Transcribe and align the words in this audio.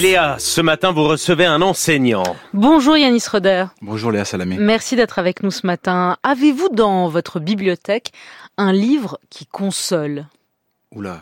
Léa, 0.00 0.36
ce 0.38 0.60
matin, 0.60 0.92
vous 0.92 1.02
recevez 1.02 1.44
un 1.44 1.60
enseignant. 1.60 2.22
Bonjour 2.54 2.96
Yanis 2.96 3.24
Roder. 3.32 3.64
Bonjour 3.82 4.12
Léa 4.12 4.24
Salamé. 4.24 4.56
Merci 4.56 4.94
d'être 4.94 5.18
avec 5.18 5.42
nous 5.42 5.50
ce 5.50 5.66
matin. 5.66 6.18
Avez-vous 6.22 6.68
dans 6.68 7.08
votre 7.08 7.40
bibliothèque 7.40 8.12
un 8.58 8.72
livre 8.72 9.18
qui 9.28 9.44
console? 9.44 10.26
Oula, 10.94 11.20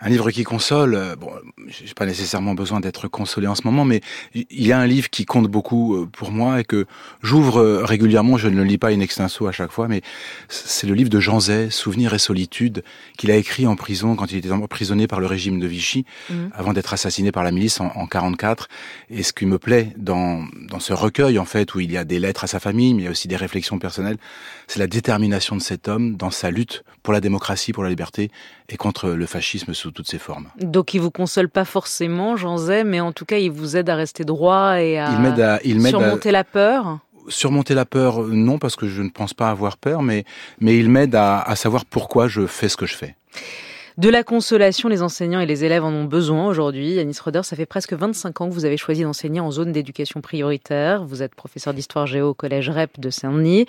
un 0.00 0.08
livre 0.08 0.30
qui 0.30 0.44
console. 0.44 0.94
Euh, 0.94 1.16
bon, 1.16 1.30
j'ai 1.68 1.94
pas 1.94 2.06
nécessairement 2.06 2.54
besoin 2.54 2.80
d'être 2.80 3.08
consolé 3.08 3.46
en 3.46 3.54
ce 3.54 3.62
moment, 3.64 3.84
mais 3.84 4.00
il 4.34 4.66
y 4.66 4.72
a 4.72 4.78
un 4.78 4.86
livre 4.86 5.10
qui 5.10 5.24
compte 5.24 5.48
beaucoup 5.48 5.96
euh, 5.96 6.06
pour 6.06 6.30
moi 6.30 6.60
et 6.60 6.64
que 6.64 6.86
j'ouvre 7.22 7.58
euh, 7.58 7.84
régulièrement. 7.84 8.36
Je 8.36 8.48
ne 8.48 8.56
le 8.56 8.64
lis 8.64 8.78
pas 8.78 8.90
in 8.90 9.00
extenso 9.00 9.46
à 9.46 9.52
chaque 9.52 9.72
fois, 9.72 9.88
mais 9.88 10.02
c'est 10.48 10.86
le 10.86 10.94
livre 10.94 11.10
de 11.10 11.20
Jean 11.20 11.40
Zay, 11.40 11.70
Souvenirs 11.70 12.14
et 12.14 12.18
solitude, 12.18 12.82
qu'il 13.16 13.30
a 13.30 13.36
écrit 13.36 13.66
en 13.66 13.76
prison 13.76 14.16
quand 14.16 14.30
il 14.32 14.38
était 14.38 14.52
emprisonné 14.52 15.06
par 15.06 15.20
le 15.20 15.26
régime 15.26 15.60
de 15.60 15.66
Vichy, 15.66 16.04
mmh. 16.30 16.34
avant 16.52 16.72
d'être 16.72 16.92
assassiné 16.92 17.32
par 17.32 17.44
la 17.44 17.50
milice 17.50 17.80
en, 17.80 17.86
en 17.94 18.06
44. 18.06 18.68
Et 19.10 19.22
ce 19.22 19.32
qui 19.32 19.46
me 19.46 19.58
plaît 19.58 19.92
dans 19.96 20.44
dans 20.68 20.80
ce 20.80 20.92
recueil, 20.92 21.38
en 21.38 21.44
fait, 21.44 21.74
où 21.74 21.80
il 21.80 21.90
y 21.90 21.96
a 21.96 22.04
des 22.04 22.18
lettres 22.18 22.44
à 22.44 22.46
sa 22.46 22.60
famille, 22.60 22.94
mais 22.94 23.02
il 23.02 23.04
y 23.04 23.08
a 23.08 23.10
aussi 23.10 23.28
des 23.28 23.36
réflexions 23.36 23.78
personnelles, 23.78 24.18
c'est 24.66 24.78
la 24.78 24.86
détermination 24.86 25.56
de 25.56 25.62
cet 25.62 25.88
homme 25.88 26.16
dans 26.16 26.30
sa 26.30 26.50
lutte 26.50 26.84
pour 27.02 27.12
la 27.12 27.20
démocratie, 27.20 27.72
pour 27.72 27.84
la 27.84 27.90
liberté 27.90 28.30
et 28.68 28.76
contre 28.76 29.10
le 29.10 29.26
fascisme 29.26 29.74
sous 29.74 29.85
toutes 29.90 30.08
ses 30.08 30.18
formes. 30.18 30.48
Donc 30.60 30.94
il 30.94 31.00
vous 31.00 31.10
console 31.10 31.48
pas 31.48 31.64
forcément, 31.64 32.36
Jean 32.36 32.58
Zay, 32.58 32.84
mais 32.84 33.00
en 33.00 33.12
tout 33.12 33.24
cas 33.24 33.38
il 33.38 33.50
vous 33.50 33.76
aide 33.76 33.88
à 33.90 33.94
rester 33.94 34.24
droit 34.24 34.80
et 34.80 34.98
à, 34.98 35.10
surmonter 35.88 36.30
la 36.30 36.44
peur 36.44 36.98
surmonter 37.28 37.74
la 37.74 37.84
peur, 37.84 38.20
non, 38.22 38.58
parce 38.60 38.76
que 38.76 38.86
je 38.86 39.02
ne 39.02 39.08
pense 39.08 39.34
pas 39.34 39.50
avoir 39.50 39.78
peur, 39.78 40.00
mais, 40.00 40.24
mais 40.60 40.78
il 40.78 40.88
m'aide 40.88 41.16
à, 41.16 41.40
à 41.40 41.56
savoir 41.56 41.84
pourquoi 41.84 42.28
je 42.28 42.46
fais 42.46 42.68
ce 42.68 42.76
que 42.76 42.86
je 42.86 42.94
fais. 42.94 43.16
De 43.96 44.10
la 44.10 44.22
consolation, 44.22 44.90
les 44.90 45.00
enseignants 45.00 45.40
et 45.40 45.46
les 45.46 45.64
élèves 45.64 45.82
en 45.82 45.90
ont 45.90 46.04
besoin 46.04 46.48
aujourd'hui. 46.48 46.96
Yanis 46.96 47.16
Roder, 47.24 47.40
ça 47.44 47.56
fait 47.56 47.64
presque 47.64 47.94
25 47.94 48.42
ans 48.42 48.48
que 48.50 48.52
vous 48.52 48.66
avez 48.66 48.76
choisi 48.76 49.04
d'enseigner 49.04 49.40
en 49.40 49.50
zone 49.50 49.72
d'éducation 49.72 50.20
prioritaire. 50.20 51.02
Vous 51.06 51.22
êtes 51.22 51.34
professeur 51.34 51.72
d'histoire 51.72 52.06
géo 52.06 52.28
au 52.28 52.34
collège 52.34 52.68
REP 52.68 53.00
de 53.00 53.08
Saint-Denis. 53.08 53.64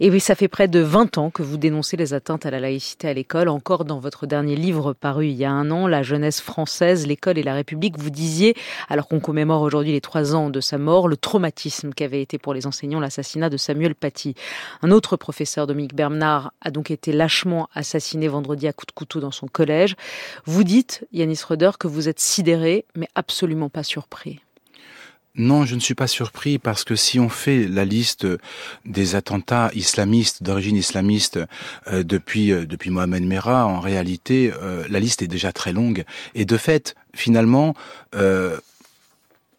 Et 0.00 0.10
oui, 0.10 0.18
ça 0.18 0.34
fait 0.34 0.48
près 0.48 0.66
de 0.66 0.80
20 0.80 1.18
ans 1.18 1.30
que 1.30 1.44
vous 1.44 1.56
dénoncez 1.56 1.96
les 1.96 2.14
atteintes 2.14 2.46
à 2.46 2.50
la 2.50 2.58
laïcité 2.58 3.06
à 3.06 3.14
l'école. 3.14 3.48
Encore 3.48 3.84
dans 3.84 4.00
votre 4.00 4.26
dernier 4.26 4.56
livre 4.56 4.92
paru 4.92 5.28
il 5.28 5.36
y 5.36 5.44
a 5.44 5.52
un 5.52 5.70
an, 5.70 5.86
La 5.86 6.02
jeunesse 6.02 6.40
française, 6.40 7.06
l'école 7.06 7.38
et 7.38 7.44
la 7.44 7.54
République, 7.54 7.96
vous 7.96 8.10
disiez, 8.10 8.56
alors 8.88 9.06
qu'on 9.06 9.20
commémore 9.20 9.62
aujourd'hui 9.62 9.92
les 9.92 10.00
trois 10.00 10.34
ans 10.34 10.50
de 10.50 10.60
sa 10.60 10.78
mort, 10.78 11.06
le 11.06 11.16
traumatisme 11.16 11.92
qu'avait 11.92 12.22
été 12.22 12.38
pour 12.38 12.54
les 12.54 12.66
enseignants 12.66 12.98
l'assassinat 12.98 13.50
de 13.50 13.56
Samuel 13.56 13.94
Paty. 13.94 14.34
Un 14.82 14.90
autre 14.90 15.16
professeur, 15.16 15.68
Dominique 15.68 15.94
Bernard, 15.94 16.54
a 16.60 16.72
donc 16.72 16.90
été 16.90 17.12
lâchement 17.12 17.68
assassiné 17.72 18.26
vendredi 18.26 18.66
à 18.66 18.72
coups 18.72 18.88
de 18.88 18.98
couteau 18.98 19.20
dans 19.20 19.30
son 19.30 19.46
Vous 20.44 20.64
dites, 20.64 21.06
Yanis 21.12 21.40
Roder, 21.46 21.70
que 21.78 21.88
vous 21.88 22.08
êtes 22.08 22.20
sidéré, 22.20 22.84
mais 22.94 23.08
absolument 23.14 23.68
pas 23.68 23.82
surpris. 23.82 24.40
Non, 25.36 25.64
je 25.64 25.76
ne 25.76 25.80
suis 25.80 25.94
pas 25.94 26.08
surpris 26.08 26.58
parce 26.58 26.82
que 26.82 26.96
si 26.96 27.20
on 27.20 27.28
fait 27.28 27.68
la 27.68 27.84
liste 27.84 28.26
des 28.84 29.14
attentats 29.14 29.70
islamistes 29.74 30.42
d'origine 30.42 30.76
islamiste 30.76 31.38
euh, 31.86 32.02
depuis 32.02 32.52
euh, 32.52 32.66
depuis 32.66 32.90
Mohamed 32.90 33.24
Merah, 33.24 33.66
en 33.66 33.78
réalité, 33.78 34.52
euh, 34.60 34.84
la 34.90 34.98
liste 34.98 35.22
est 35.22 35.28
déjà 35.28 35.52
très 35.52 35.72
longue. 35.72 36.04
Et 36.34 36.44
de 36.44 36.56
fait, 36.56 36.96
finalement, 37.14 37.74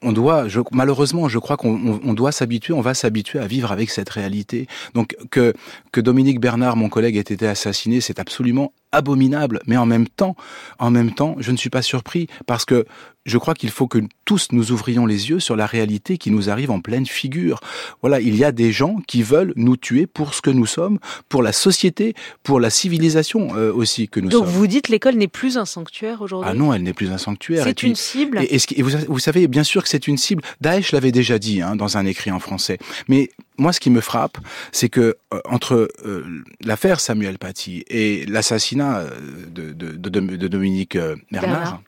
on 0.04 0.12
doit, 0.12 0.48
malheureusement, 0.72 1.30
je 1.30 1.38
crois 1.38 1.58
qu'on 1.58 2.14
doit 2.14 2.32
s'habituer, 2.32 2.74
on 2.74 2.82
va 2.82 2.94
s'habituer 2.94 3.40
à 3.40 3.48
vivre 3.48 3.72
avec 3.72 3.92
cette 3.92 4.10
réalité. 4.10 4.68
Donc 4.94 5.16
que 5.30 5.54
que 5.92 6.02
Dominique 6.02 6.40
Bernard, 6.40 6.76
mon 6.76 6.90
collègue, 6.90 7.16
ait 7.16 7.22
été 7.22 7.48
assassiné, 7.48 8.02
c'est 8.02 8.20
absolument 8.20 8.74
abominable. 8.92 9.62
Mais 9.68 9.78
en 9.78 9.86
même 9.86 10.08
temps, 10.08 10.36
en 10.80 10.92
même 10.92 11.14
temps, 11.14 11.36
je 11.40 11.52
ne 11.52 11.58
suis 11.58 11.70
pas 11.70 11.82
surpris 11.82 12.28
parce 12.46 12.66
que 12.66 12.86
je 13.26 13.38
crois 13.38 13.54
qu'il 13.54 13.70
faut 13.70 13.88
que 13.88 14.00
tous 14.26 14.48
nous 14.52 14.72
ouvrions 14.72 15.06
les 15.06 15.30
yeux 15.30 15.40
sur 15.40 15.56
la 15.56 15.66
réalité 15.66 16.18
qui 16.18 16.32
nous 16.32 16.50
arrive 16.50 16.72
en 16.72 16.80
pleine 16.80 17.06
figure. 17.06 17.60
Voilà, 18.02 18.20
il 18.20 18.36
y 18.36 18.44
a 18.44 18.52
des 18.52 18.72
gens 18.72 18.98
qui 19.08 19.22
veulent 19.22 19.54
nous 19.56 19.78
tuer 19.78 20.08
pour 20.08 20.34
ce 20.34 20.42
que 20.42 20.50
nous 20.50 20.66
sommes, 20.66 20.98
pour 21.30 21.44
la 21.44 21.52
société, 21.52 22.16
pour 22.42 22.60
la 22.60 22.70
civilisation 22.70 23.56
euh, 23.56 23.72
aussi 23.72 24.08
que 24.08 24.20
nous 24.20 24.32
sommes. 24.32 24.42
Donc 24.42 24.50
vous 24.50 24.66
dites 24.66 24.90
l'école 24.90 25.16
n'est 25.16 25.28
plus 25.28 25.58
un 25.58 25.66
sanctuaire 25.66 26.22
aujourd'hui? 26.22 26.50
Ah 26.52 26.56
non, 26.56 26.74
elle 26.74 26.84
n'est 26.84 26.94
plus 26.94 27.12
un 27.12 27.18
sanctuaire. 27.20 27.64
C'est 27.64 27.84
une 27.84 27.96
cible 27.96 28.40
et, 28.42 28.58
et, 28.76 28.82
vous, 28.82 28.92
vous, 29.08 29.20
savez 29.20 29.48
bien 29.48 29.64
sûr 29.64 29.84
que 29.84 29.90
c'est 29.90 30.08
une 30.08 30.18
cible. 30.18 30.44
Daesh 30.62 30.92
l'avait 30.92 31.12
déjà 31.12 31.38
dit 31.38 31.62
hein, 31.62 31.76
dans 31.76 31.98
un 31.98 32.06
écrit 32.06 32.32
en 32.32 32.40
français. 32.40 32.80
Mais 33.08 33.30
moi, 33.62 33.74
ce 33.74 33.80
qui 33.80 33.90
me 33.90 34.02
frappe, 34.02 34.38
c'est 34.72 34.90
que 34.90 35.18
euh, 35.34 35.40
entre 35.46 35.90
euh, 36.06 36.44
l'affaire 36.64 37.00
Samuel 37.00 37.38
Paty 37.38 37.84
et 37.88 38.26
l'assassinat 38.26 39.06
de, 39.48 39.72
de, 39.72 39.92
de, 39.92 40.20
de, 40.20 40.48
Dominique 40.48 40.98
Bernard 41.32 41.82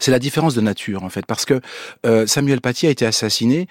c'est 0.00 0.10
la 0.10 0.18
différence 0.18 0.54
de 0.54 0.60
nature 0.60 1.02
en 1.02 1.08
fait, 1.08 1.26
parce 1.26 1.44
que 1.44 1.60
euh, 2.06 2.26
Samuel 2.26 2.60
Paty 2.60 2.86
a 2.86 2.90
été 2.90 3.06
assassiné 3.06 3.66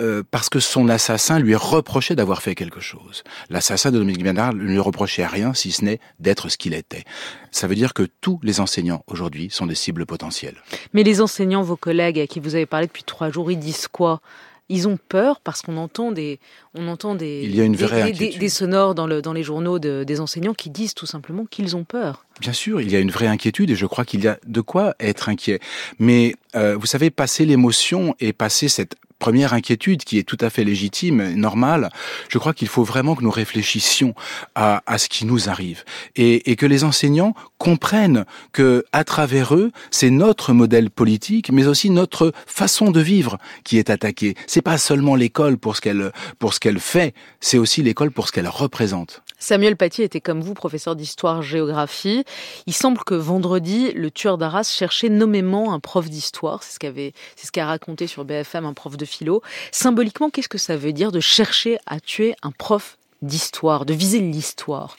euh, 0.00 0.22
parce 0.30 0.48
que 0.48 0.60
son 0.60 0.88
assassin 0.88 1.38
lui 1.38 1.54
reprochait 1.54 2.14
d'avoir 2.14 2.42
fait 2.42 2.54
quelque 2.54 2.80
chose. 2.80 3.24
L'assassin 3.48 3.90
de 3.90 3.98
Dominique 3.98 4.22
Bernard 4.22 4.54
ne 4.54 4.62
lui 4.62 4.78
reprochait 4.78 5.26
rien 5.26 5.54
si 5.54 5.72
ce 5.72 5.84
n'est 5.84 6.00
d'être 6.20 6.48
ce 6.48 6.58
qu'il 6.58 6.74
était. 6.74 7.04
Ça 7.50 7.66
veut 7.66 7.74
dire 7.74 7.94
que 7.94 8.06
tous 8.20 8.38
les 8.42 8.60
enseignants 8.60 9.04
aujourd'hui 9.06 9.48
sont 9.50 9.66
des 9.66 9.74
cibles 9.74 10.04
potentielles. 10.04 10.56
Mais 10.92 11.02
les 11.02 11.20
enseignants, 11.20 11.62
vos 11.62 11.76
collègues 11.76 12.20
à 12.20 12.26
qui 12.26 12.40
vous 12.40 12.54
avez 12.54 12.66
parlé 12.66 12.86
depuis 12.86 13.04
trois 13.04 13.30
jours, 13.30 13.50
ils 13.50 13.58
disent 13.58 13.88
quoi? 13.88 14.20
Ils 14.68 14.88
ont 14.88 14.98
peur 15.08 15.40
parce 15.40 15.62
qu'on 15.62 15.76
entend 15.76 16.12
des, 16.12 16.40
on 16.74 16.88
entend 16.88 17.14
des, 17.14 17.42
il 17.44 17.54
y 17.54 17.60
a 17.60 17.64
une 17.64 17.76
vraie 17.76 18.12
des, 18.12 18.30
des, 18.30 18.48
sonores 18.48 18.94
dans, 18.94 19.06
le, 19.06 19.22
dans 19.22 19.32
les 19.32 19.42
journaux 19.42 19.78
de, 19.78 20.04
des 20.04 20.20
enseignants 20.20 20.54
qui 20.54 20.70
disent 20.70 20.94
tout 20.94 21.06
simplement 21.06 21.46
qu'ils 21.46 21.76
ont 21.76 21.84
peur. 21.84 22.26
Bien 22.40 22.52
sûr, 22.52 22.80
il 22.80 22.90
y 22.90 22.96
a 22.96 23.00
une 23.00 23.10
vraie 23.10 23.28
inquiétude 23.28 23.70
et 23.70 23.76
je 23.76 23.86
crois 23.86 24.04
qu'il 24.04 24.24
y 24.24 24.28
a 24.28 24.38
de 24.46 24.60
quoi 24.60 24.94
être 25.00 25.28
inquiet. 25.28 25.60
Mais 25.98 26.34
euh, 26.54 26.76
vous 26.76 26.86
savez, 26.86 27.10
passer 27.10 27.44
l'émotion 27.46 28.14
et 28.20 28.32
passer 28.32 28.68
cette 28.68 28.96
première 29.18 29.54
inquiétude 29.54 30.04
qui 30.04 30.18
est 30.18 30.22
tout 30.22 30.38
à 30.40 30.50
fait 30.50 30.64
légitime, 30.64 31.34
normale, 31.34 31.90
je 32.28 32.38
crois 32.38 32.54
qu'il 32.54 32.68
faut 32.68 32.84
vraiment 32.84 33.14
que 33.14 33.22
nous 33.22 33.30
réfléchissions 33.30 34.14
à, 34.54 34.82
à 34.86 34.98
ce 34.98 35.08
qui 35.08 35.24
nous 35.24 35.48
arrive 35.48 35.84
et, 36.14 36.50
et, 36.50 36.56
que 36.56 36.66
les 36.66 36.84
enseignants 36.84 37.34
comprennent 37.58 38.24
que 38.52 38.84
à 38.92 39.04
travers 39.04 39.54
eux, 39.54 39.72
c'est 39.90 40.10
notre 40.10 40.52
modèle 40.52 40.90
politique, 40.90 41.50
mais 41.50 41.66
aussi 41.66 41.90
notre 41.90 42.32
façon 42.46 42.90
de 42.90 43.00
vivre 43.00 43.38
qui 43.64 43.78
est 43.78 43.90
attaquée. 43.90 44.34
C'est 44.46 44.62
pas 44.62 44.78
seulement 44.78 45.14
l'école 45.14 45.58
pour 45.58 45.76
ce 45.76 45.80
qu'elle 45.80 46.12
pour 46.38 46.54
ce 46.54 46.60
qu'elle 46.60 46.80
fait, 46.80 47.14
c'est 47.40 47.58
aussi 47.58 47.82
l'école 47.82 48.10
pour 48.10 48.28
ce 48.28 48.32
qu'elle 48.32 48.48
représente. 48.48 49.22
Samuel 49.38 49.76
Paty 49.76 50.02
était 50.02 50.20
comme 50.20 50.40
vous 50.40 50.54
professeur 50.54 50.96
d'histoire-géographie. 50.96 52.24
Il 52.66 52.72
semble 52.72 53.04
que 53.04 53.14
vendredi, 53.14 53.92
le 53.92 54.10
tueur 54.10 54.38
d'Arras 54.38 54.70
cherchait 54.70 55.08
nommément 55.08 55.74
un 55.74 55.80
prof 55.80 56.08
d'histoire. 56.08 56.62
C'est 56.62 56.74
ce 56.74 56.78
qu'avait, 56.78 57.12
c'est 57.36 57.46
ce 57.46 57.52
qu'a 57.52 57.66
raconté 57.66 58.06
sur 58.06 58.24
BFM 58.24 58.64
un 58.64 58.72
prof 58.72 58.96
de 58.96 59.04
philo. 59.04 59.42
Symboliquement, 59.72 60.30
qu'est-ce 60.30 60.48
que 60.48 60.58
ça 60.58 60.76
veut 60.76 60.92
dire 60.92 61.12
de 61.12 61.20
chercher 61.20 61.78
à 61.86 62.00
tuer 62.00 62.34
un 62.42 62.50
prof 62.50 62.96
d'histoire, 63.20 63.84
de 63.84 63.92
viser 63.92 64.20
l'histoire? 64.20 64.96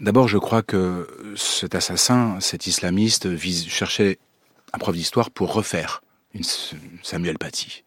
D'abord, 0.00 0.28
je 0.28 0.38
crois 0.38 0.62
que 0.62 1.34
cet 1.36 1.74
assassin, 1.74 2.38
cet 2.40 2.66
islamiste, 2.66 3.26
vise, 3.26 3.68
cherchait 3.68 4.18
un 4.72 4.78
prof 4.78 4.94
d'histoire 4.94 5.30
pour 5.30 5.54
refaire 5.54 6.02
une 6.34 6.44
Samuel 7.02 7.38
Paty. 7.38 7.82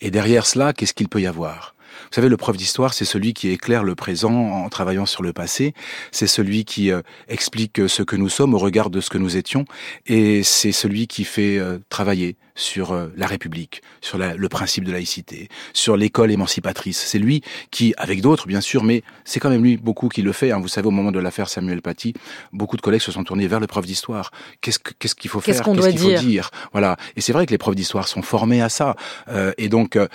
Et 0.00 0.10
derrière 0.10 0.46
cela, 0.46 0.72
qu'est-ce 0.72 0.94
qu'il 0.94 1.08
peut 1.08 1.20
y 1.20 1.26
avoir? 1.26 1.74
Vous 2.10 2.14
savez, 2.14 2.28
le 2.28 2.36
prof 2.36 2.56
d'histoire, 2.56 2.94
c'est 2.94 3.04
celui 3.04 3.34
qui 3.34 3.48
éclaire 3.50 3.84
le 3.84 3.94
présent 3.94 4.32
en 4.32 4.68
travaillant 4.68 5.06
sur 5.06 5.22
le 5.22 5.32
passé. 5.32 5.74
C'est 6.10 6.26
celui 6.26 6.64
qui 6.64 6.90
euh, 6.90 7.02
explique 7.28 7.88
ce 7.88 8.02
que 8.02 8.16
nous 8.16 8.28
sommes 8.28 8.54
au 8.54 8.58
regard 8.58 8.90
de 8.90 9.00
ce 9.00 9.10
que 9.10 9.18
nous 9.18 9.36
étions. 9.36 9.64
Et 10.06 10.42
c'est 10.42 10.72
celui 10.72 11.06
qui 11.06 11.24
fait 11.24 11.58
euh, 11.58 11.78
travailler 11.88 12.36
sur 12.62 12.92
euh, 12.92 13.08
la 13.16 13.26
République, 13.26 13.82
sur 14.00 14.18
le 14.18 14.48
principe 14.48 14.84
de 14.84 14.92
laïcité, 14.92 15.48
sur 15.72 15.96
l'école 15.96 16.30
émancipatrice. 16.30 16.98
C'est 16.98 17.18
lui 17.18 17.42
qui, 17.70 17.92
avec 17.98 18.22
d'autres 18.22 18.46
bien 18.46 18.60
sûr, 18.60 18.84
mais 18.84 19.02
c'est 19.24 19.40
quand 19.40 19.50
même 19.50 19.62
lui 19.62 19.76
beaucoup 19.76 20.08
qui 20.08 20.22
le 20.22 20.32
fait. 20.32 20.52
Hein. 20.52 20.60
Vous 20.60 20.68
savez, 20.68 20.86
au 20.86 20.92
moment 20.92 21.12
de 21.12 21.18
l'affaire 21.18 21.48
Samuel 21.48 21.82
Paty, 21.82 22.14
beaucoup 22.52 22.76
de 22.76 22.82
collègues 22.82 23.00
se 23.00 23.12
sont 23.12 23.24
tournés 23.24 23.46
vers 23.46 23.60
le 23.60 23.66
prof 23.66 23.84
d'histoire. 23.84 24.30
Qu'est-ce 24.60 24.78
qu'est-ce 24.78 25.14
qu'il 25.14 25.30
faut 25.30 25.40
faire? 25.40 25.54
Qu'est-ce 25.54 25.88
qu'il 25.88 25.98
faut 25.98 26.12
dire? 26.12 26.50
Voilà. 26.72 26.96
Et 27.16 27.20
c'est 27.20 27.32
vrai 27.32 27.46
que 27.46 27.50
les 27.50 27.58
profs 27.58 27.74
d'histoire 27.74 28.08
sont 28.08 28.22
formés 28.22 28.62
à 28.62 28.68
ça. 28.68 28.94
Euh, 29.28 29.52
et 29.58 29.68
donc, 29.68 29.96
euh, 29.96 30.06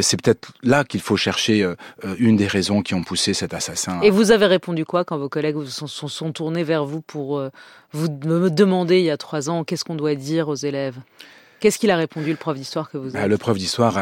c'est 0.00 0.20
peut-être 0.20 0.52
là 0.62 0.84
qu'il 0.84 1.00
faut 1.00 1.16
chercher 1.16 1.74
une 2.18 2.36
des 2.36 2.46
raisons 2.46 2.82
qui 2.82 2.94
ont 2.94 3.02
poussé 3.02 3.34
cet 3.34 3.52
assassin. 3.52 4.00
Et 4.02 4.10
vous 4.10 4.30
avez 4.30 4.46
répondu 4.46 4.84
quoi 4.84 5.04
quand 5.04 5.18
vos 5.18 5.28
collègues 5.28 5.64
sont, 5.66 5.86
sont, 5.86 6.08
sont 6.08 6.32
tournés 6.32 6.64
vers 6.64 6.84
vous 6.84 7.00
pour 7.00 7.42
vous 7.92 8.08
me 8.08 8.50
demander 8.50 8.98
il 8.98 9.04
y 9.04 9.10
a 9.10 9.16
trois 9.16 9.50
ans 9.50 9.64
qu'est-ce 9.64 9.84
qu'on 9.84 9.94
doit 9.94 10.14
dire 10.14 10.48
aux 10.48 10.54
élèves? 10.54 10.96
Qu'est-ce 11.60 11.78
qu'il 11.78 11.90
a 11.90 11.96
répondu, 11.96 12.30
le 12.30 12.36
prof 12.36 12.56
d'histoire 12.56 12.90
que 12.90 12.98
vous 12.98 13.10
bah, 13.10 13.20
avez 13.20 13.28
Le 13.28 13.38
prof 13.38 13.56
d'histoire 13.56 13.96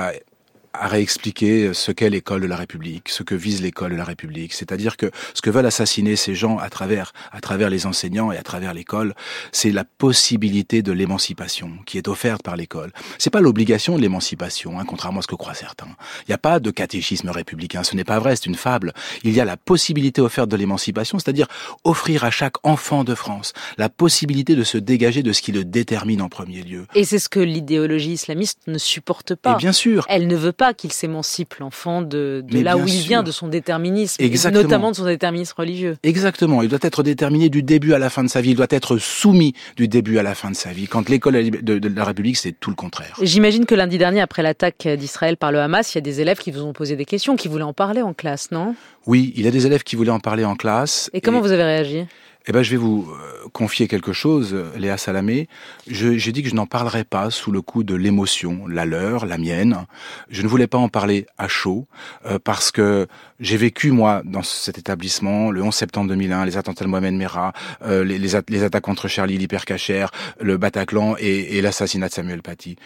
à 0.75 0.89
réexpliquer 0.89 1.73
ce 1.73 1.93
qu'est 1.93 2.11
l'école 2.11 2.43
de 2.43 2.47
la 2.47 2.57
République, 2.57 3.09
ce 3.09 3.23
que 3.23 3.35
vise 3.35 3.63
l'école 3.63 3.93
de 3.93 3.97
la 3.97 4.05
République. 4.05 4.53
C'est-à-dire 4.53 4.97
que 4.97 5.11
ce 5.33 5.41
que 5.41 5.51
veulent 5.51 5.67
assassiner 5.67 6.17
ces 6.17 6.35
gens 6.35 6.59
à 6.59 6.69
travers, 6.69 7.13
à 7.33 7.41
travers 7.41 7.71
les 7.71 7.87
enseignants 7.87 8.33
et 8.33 8.37
à 8.37 8.43
travers 8.43 8.75
l'école, 8.75 9.15
c'est 9.53 9.71
la 9.71 9.85
possibilité 9.85 10.83
de 10.83 10.93
l'émancipation 10.93 11.71
qui 11.87 11.97
est 11.97 12.09
offerte 12.09 12.43
par 12.43 12.57
l'école. 12.57 12.93
C'est 13.19 13.31
pas 13.31 13.41
l'obligation 13.41 13.97
de 13.97 14.03
l'émancipation, 14.03 14.79
hein, 14.79 14.85
contrairement 14.85 15.21
à 15.21 15.23
ce 15.23 15.29
que 15.29 15.37
croient 15.37 15.55
certains. 15.55 15.87
Il 16.23 16.31
n'y 16.31 16.35
a 16.35 16.39
pas 16.39 16.59
de 16.59 16.71
catéchisme 16.71 17.31
républicain, 17.31 17.85
ce 17.85 17.95
n'est 17.95 18.05
pas 18.05 18.19
vrai, 18.19 18.35
c'est 18.35 18.47
une 18.47 18.57
fable. 18.57 18.93
Il 19.23 19.33
y 19.33 19.41
a 19.41 19.45
la 19.45 19.57
possibilité 19.57 20.21
offerte 20.21 20.49
de 20.49 20.57
l'émancipation, 20.57 21.19
c'est-à-dire 21.19 21.47
offrir 21.85 22.25
à 22.25 22.31
chaque 22.31 22.57
enfant 22.67 23.05
de 23.05 23.15
France 23.15 23.53
la 23.79 23.89
possibilité 23.89 24.57
de 24.57 24.65
se 24.65 24.79
dégager 24.79 25.23
de 25.23 25.33
ce 25.33 25.41
qui 25.41 25.53
le 25.53 25.65
détermine 25.65 26.21
en 26.21 26.29
premier 26.29 26.63
lieu. 26.63 26.87
Et 26.95 27.05
c'est 27.05 27.21
ce 27.21 27.29
que 27.29 27.41
l'idéologie 27.41 28.13
islamiste 28.13 28.61
ne 28.67 28.79
supporte 28.79 29.37
pas. 29.37 29.53
Et 29.53 29.57
bien 29.57 29.73
sûr. 29.73 30.05
Elle 30.09 30.27
ne 30.27 30.37
veut 30.37 30.53
pas 30.53 30.64
qu'il 30.73 30.93
s'émancipe, 30.93 31.55
l'enfant, 31.61 32.01
de, 32.01 32.43
de 32.47 32.61
là 32.61 32.77
où 32.77 32.87
il 32.87 33.01
vient, 33.01 33.23
de 33.23 33.31
son 33.31 33.49
déterminisme, 33.49 34.23
Exactement. 34.23 34.63
notamment 34.63 34.91
de 34.91 34.97
son 34.97 35.05
déterminisme 35.05 35.55
religieux. 35.59 35.97
Exactement. 36.03 36.63
Il 36.63 36.69
doit 36.69 36.79
être 36.83 37.03
déterminé 37.03 37.49
du 37.49 37.63
début 37.63 37.93
à 37.93 37.99
la 37.99 38.09
fin 38.09 38.25
de 38.25 38.29
sa 38.29 38.41
vie. 38.41 38.51
Il 38.51 38.57
doit 38.57 38.67
être 38.71 38.97
soumis 38.99 39.53
du 39.77 39.89
début 39.89 40.19
à 40.19 40.23
la 40.23 40.35
fin 40.35 40.51
de 40.51 40.57
sa 40.57 40.71
vie. 40.71 40.87
Quand 40.87 41.09
l'école 41.09 41.35
de, 41.51 41.79
de, 41.79 41.89
la 41.89 42.05
République, 42.05 42.37
c'est 42.37 42.53
tout 42.53 42.71
le 42.71 42.77
contraire. 42.77 43.17
J'imagine 43.21 43.67
que 43.67 43.75
lundi 43.75 43.99
dernier, 43.99 44.21
après 44.21 44.43
l'attaque 44.43 44.89
d'Israël 44.89 45.37
par 45.37 45.53
le 45.53 45.59
Hamas, 45.61 45.93
il 45.93 45.97
y 45.97 45.99
a 45.99 46.03
des 46.03 46.21
élèves 46.21 46.39
qui 46.39 46.51
vous 46.51 46.63
ont 46.63 46.73
posé 46.73 46.97
des 46.97 47.05
questions, 47.05 47.37
qui 47.37 47.49
voulaient 47.49 47.65
en 47.65 47.73
parler 47.73 48.03
en 48.03 48.15
classe, 48.15 48.51
non? 48.51 48.75
Oui, 49.07 49.33
il 49.37 49.45
y 49.45 49.49
a 49.49 49.51
des 49.51 49.67
élèves 49.67 49.83
qui 49.83 49.97
voulaient 49.97 50.11
en 50.11 50.21
parler 50.21 50.45
en 50.45 50.57
classe. 50.57 51.11
Et 51.13 51.21
comment 51.21 51.41
vous 51.41 51.53
avez 51.53 51.65
réagi? 51.65 52.07
Eh 52.47 52.53
ben, 52.53 52.63
je 52.63 52.71
vais 52.71 52.77
vous 52.77 53.11
euh, 53.11 53.49
confier 53.53 53.89
quelque 53.89 54.13
chose, 54.13 54.55
Léa 54.77 54.99
Salamé. 54.99 55.49
J'ai 55.87 56.33
dit 56.33 56.43
que 56.43 56.49
je 56.49 56.55
n'en 56.55 56.67
parlerai 56.67 57.05
pas 57.05 57.31
sous 57.31 57.51
le 57.51 57.63
coup 57.63 57.85
de 57.85 57.95
l'émotion, 57.95 58.67
la 58.67 58.85
leur, 58.85 59.25
la 59.25 59.39
mienne. 59.39 59.87
Je 60.29 60.43
ne 60.43 60.49
voulais 60.49 60.67
pas 60.67 60.77
en 60.77 60.89
parler 60.89 61.27
à 61.39 61.49
chaud 61.49 61.87
euh, 62.27 62.39
parce 62.43 62.71
que 62.71 63.07
j'ai 63.41 63.57
vécu 63.57 63.93
moi 63.93 64.23
dans 64.25 64.43
cet 64.43 64.77
établissement 64.79 65.51
le 65.51 65.63
11 65.63 65.75
septembre 65.75 66.09
2001, 66.09 66.45
les 66.45 66.57
attentats 66.59 66.85
de 66.85 66.91
Mohamed 66.91 67.15
Merah, 67.15 67.53
euh, 67.83 68.05
les, 68.05 68.19
les, 68.19 68.63
attaques 68.63 68.85
contre 68.85 69.09
Charlie 69.09 69.39
l'hypercacher, 69.39 70.07
le 70.41 70.59
Bataclan 70.59 71.17
et, 71.19 71.57
et 71.57 71.63
l'assassinat 71.63 72.09
de 72.09 72.13
Samuel 72.13 72.43
Paty. 72.43 72.77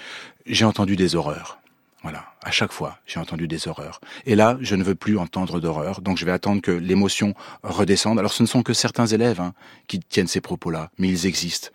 J'ai 0.47 0.65
entendu 0.65 0.95
des 0.95 1.17
horreurs. 1.17 1.58
Voilà, 2.03 2.27
à 2.45 2.53
chaque 2.53 2.73
fois, 2.73 2.99
j'ai 3.07 3.19
entendu 3.19 3.49
des 3.49 3.67
horreurs. 3.67 4.01
Et 4.25 4.37
là, 4.37 4.57
je 4.61 4.77
ne 4.77 4.85
veux 4.85 4.95
plus 4.95 5.19
entendre 5.19 5.59
d'horreurs, 5.59 6.01
donc 6.01 6.17
je 6.17 6.25
vais 6.25 6.31
attendre 6.31 6.63
que 6.63 6.71
l'émotion 6.71 7.35
redescende. 7.65 8.19
Alors 8.19 8.33
ce 8.33 8.43
ne 8.43 8.49
sont 8.49 8.63
que 8.63 8.73
certains 8.73 9.07
élèves 9.07 9.41
hein, 9.41 9.53
qui 9.89 9.99
tiennent 9.99 10.29
ces 10.29 10.41
propos-là, 10.41 10.91
mais 10.99 11.09
ils 11.09 11.27
existent. 11.27 11.71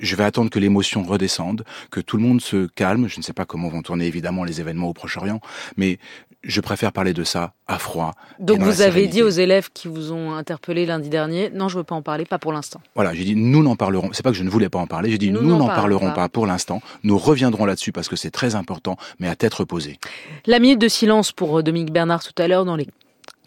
Je 0.00 0.16
vais 0.16 0.24
attendre 0.24 0.48
que 0.48 0.58
l'émotion 0.58 1.02
redescende, 1.02 1.64
que 1.90 2.00
tout 2.00 2.16
le 2.16 2.22
monde 2.22 2.40
se 2.40 2.66
calme. 2.66 3.08
Je 3.08 3.18
ne 3.18 3.22
sais 3.22 3.32
pas 3.32 3.44
comment 3.44 3.68
vont 3.68 3.82
tourner 3.82 4.06
évidemment 4.06 4.44
les 4.44 4.60
événements 4.60 4.88
au 4.88 4.94
Proche-Orient, 4.94 5.40
mais 5.76 5.98
je 6.42 6.60
préfère 6.60 6.92
parler 6.92 7.12
de 7.12 7.24
ça 7.24 7.52
à 7.66 7.78
froid. 7.78 8.14
Donc 8.38 8.60
vous 8.60 8.80
avez 8.80 9.08
dit 9.08 9.22
aux 9.22 9.28
élèves 9.28 9.70
qui 9.72 9.88
vous 9.88 10.12
ont 10.12 10.32
interpellé 10.34 10.86
lundi 10.86 11.08
dernier, 11.08 11.50
non, 11.50 11.68
je 11.68 11.78
veux 11.78 11.84
pas 11.84 11.94
en 11.94 12.02
parler, 12.02 12.24
pas 12.24 12.38
pour 12.38 12.52
l'instant. 12.52 12.80
Voilà, 12.94 13.12
j'ai 13.12 13.24
dit 13.24 13.34
nous 13.34 13.62
n'en 13.62 13.76
parlerons. 13.76 14.10
C'est 14.12 14.22
pas 14.22 14.30
que 14.30 14.36
je 14.36 14.44
ne 14.44 14.50
voulais 14.50 14.68
pas 14.68 14.78
en 14.78 14.86
parler, 14.86 15.10
j'ai 15.10 15.18
dit 15.18 15.30
nous 15.30 15.56
n'en 15.56 15.66
parlerons 15.66 16.12
pas. 16.12 16.28
pour 16.28 16.46
l'instant. 16.46 16.80
Nous 17.02 17.18
reviendrons 17.18 17.64
là-dessus 17.64 17.92
parce 17.92 18.08
que 18.08 18.16
c'est 18.16 18.30
très 18.30 18.54
important, 18.54 18.96
mais 19.18 19.28
à 19.28 19.36
tête 19.36 19.54
reposée. 19.54 19.98
La 20.46 20.58
minute 20.58 20.80
de 20.80 20.88
silence 20.88 21.32
pour 21.32 21.58
euh, 21.58 21.62
Dominique 21.62 21.92
Bernard 21.92 22.22
tout 22.22 22.40
à 22.40 22.48
l'heure 22.48 22.64
dans 22.64 22.76
les 22.76 22.86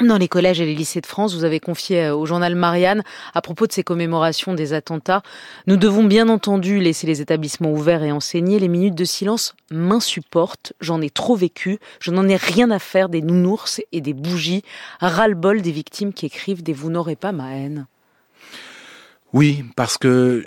dans 0.08 0.18
les 0.18 0.28
collèges 0.28 0.62
et 0.62 0.66
les 0.66 0.76
lycées 0.76 1.02
de 1.02 1.06
France, 1.06 1.34
vous 1.36 1.44
avez 1.44 1.60
confié 1.60 2.06
euh, 2.06 2.16
au 2.16 2.26
journal 2.26 2.56
Marianne 2.56 3.04
à 3.34 3.42
propos 3.42 3.68
de 3.68 3.72
ces 3.72 3.84
commémorations 3.84 4.54
des 4.54 4.74
attentats. 4.74 5.22
Nous 5.68 5.78
devons 5.78 6.04
bien 6.04 6.30
entendu 6.30 6.80
laisser 6.80 7.08
les 7.08 7.22
établissements 7.22 7.72
ouverts 7.72 8.04
et 8.04 8.12
enseigner. 8.12 8.60
Les 8.60 8.68
minutes 8.68 8.96
de 8.96 9.06
silence 9.06 9.56
m'insupportent. 9.72 10.74
J'en 10.82 11.02
ai 11.02 11.10
trop 11.10 11.36
vécu. 11.36 11.80
Je 12.00 12.12
n'en 12.12 12.28
ai 12.28 12.36
rien 12.36 12.72
à 12.72 12.80
faire 12.80 13.10
des 13.10 13.22
nounours 13.22 13.82
et 13.92 14.02
des 14.02 14.14
bougies. 14.14 14.64
Ras-le-bol 15.00 15.62
des 15.62 15.72
victimes 15.72 16.14
qui 16.14 16.26
écrivent 16.26 16.64
des 16.64 16.74
vous 16.74 16.90
n'aurez 16.90 17.16
pas 17.16 17.32
ma 17.32 17.56
haine. 17.56 17.88
Oui, 19.34 19.64
parce 19.76 19.98
que 19.98 20.46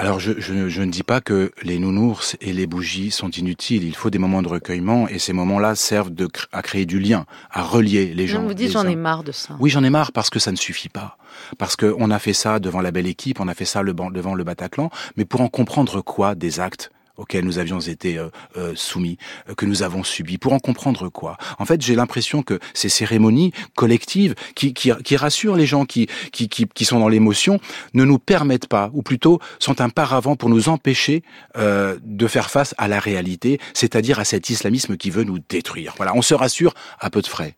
alors 0.00 0.18
je, 0.18 0.32
je, 0.38 0.70
je, 0.70 0.82
ne 0.82 0.90
dis 0.90 1.02
pas 1.02 1.20
que 1.20 1.52
les 1.62 1.78
nounours 1.78 2.34
et 2.40 2.54
les 2.54 2.66
bougies 2.66 3.10
sont 3.10 3.28
inutiles. 3.30 3.84
Il 3.84 3.94
faut 3.94 4.08
des 4.08 4.18
moments 4.18 4.40
de 4.40 4.48
recueillement 4.48 5.06
et 5.08 5.18
ces 5.18 5.34
moments-là 5.34 5.74
servent 5.74 6.08
de, 6.08 6.26
à 6.52 6.62
créer 6.62 6.86
du 6.86 6.98
lien, 6.98 7.26
à 7.50 7.62
relier 7.62 8.14
les 8.14 8.26
gens. 8.26 8.42
vous 8.42 8.54
dites 8.54 8.72
j'en 8.72 8.86
ai 8.86 8.96
marre 8.96 9.24
de 9.24 9.32
ça. 9.32 9.56
Oui, 9.60 9.68
j'en 9.68 9.84
ai 9.84 9.90
marre 9.90 10.12
parce 10.12 10.30
que 10.30 10.38
ça 10.38 10.52
ne 10.52 10.56
suffit 10.56 10.88
pas. 10.88 11.18
Parce 11.58 11.76
qu'on 11.76 12.10
a 12.10 12.18
fait 12.18 12.32
ça 12.32 12.60
devant 12.60 12.80
la 12.80 12.92
belle 12.92 13.06
équipe, 13.06 13.40
on 13.40 13.48
a 13.48 13.54
fait 13.54 13.66
ça 13.66 13.82
le, 13.82 13.92
devant 13.92 14.34
le 14.34 14.42
Bataclan, 14.42 14.90
mais 15.16 15.26
pour 15.26 15.42
en 15.42 15.48
comprendre 15.48 16.00
quoi 16.00 16.34
des 16.34 16.60
actes 16.60 16.90
auxquels 17.20 17.44
nous 17.44 17.58
avions 17.58 17.80
été 17.80 18.18
euh, 18.18 18.28
euh, 18.56 18.72
soumis, 18.74 19.18
euh, 19.48 19.54
que 19.54 19.66
nous 19.66 19.82
avons 19.82 20.02
subis, 20.02 20.38
pour 20.38 20.52
en 20.52 20.58
comprendre 20.58 21.08
quoi? 21.08 21.36
En 21.58 21.66
fait, 21.66 21.80
j'ai 21.82 21.94
l'impression 21.94 22.42
que 22.42 22.58
ces 22.74 22.88
cérémonies 22.88 23.52
collectives 23.76 24.34
qui, 24.54 24.72
qui, 24.74 24.90
qui 25.04 25.16
rassurent 25.16 25.56
les 25.56 25.66
gens 25.66 25.84
qui, 25.84 26.08
qui, 26.32 26.48
qui, 26.48 26.66
qui 26.66 26.84
sont 26.84 26.98
dans 26.98 27.08
l'émotion 27.08 27.60
ne 27.94 28.04
nous 28.04 28.18
permettent 28.18 28.66
pas, 28.66 28.90
ou 28.94 29.02
plutôt 29.02 29.38
sont 29.58 29.80
un 29.80 29.90
paravent 29.90 30.36
pour 30.36 30.48
nous 30.48 30.68
empêcher 30.68 31.22
de 31.56 32.26
faire 32.26 32.50
face 32.50 32.74
à 32.78 32.88
la 32.88 32.98
réalité, 32.98 33.60
c'est-à-dire 33.74 34.18
à 34.18 34.24
cet 34.24 34.50
islamisme 34.50 34.96
qui 34.96 35.10
veut 35.10 35.24
nous 35.24 35.38
détruire. 35.38 35.94
Voilà, 35.96 36.14
on 36.14 36.22
se 36.22 36.34
rassure 36.34 36.74
à 36.98 37.10
peu 37.10 37.20
de 37.20 37.26
frais 37.26 37.54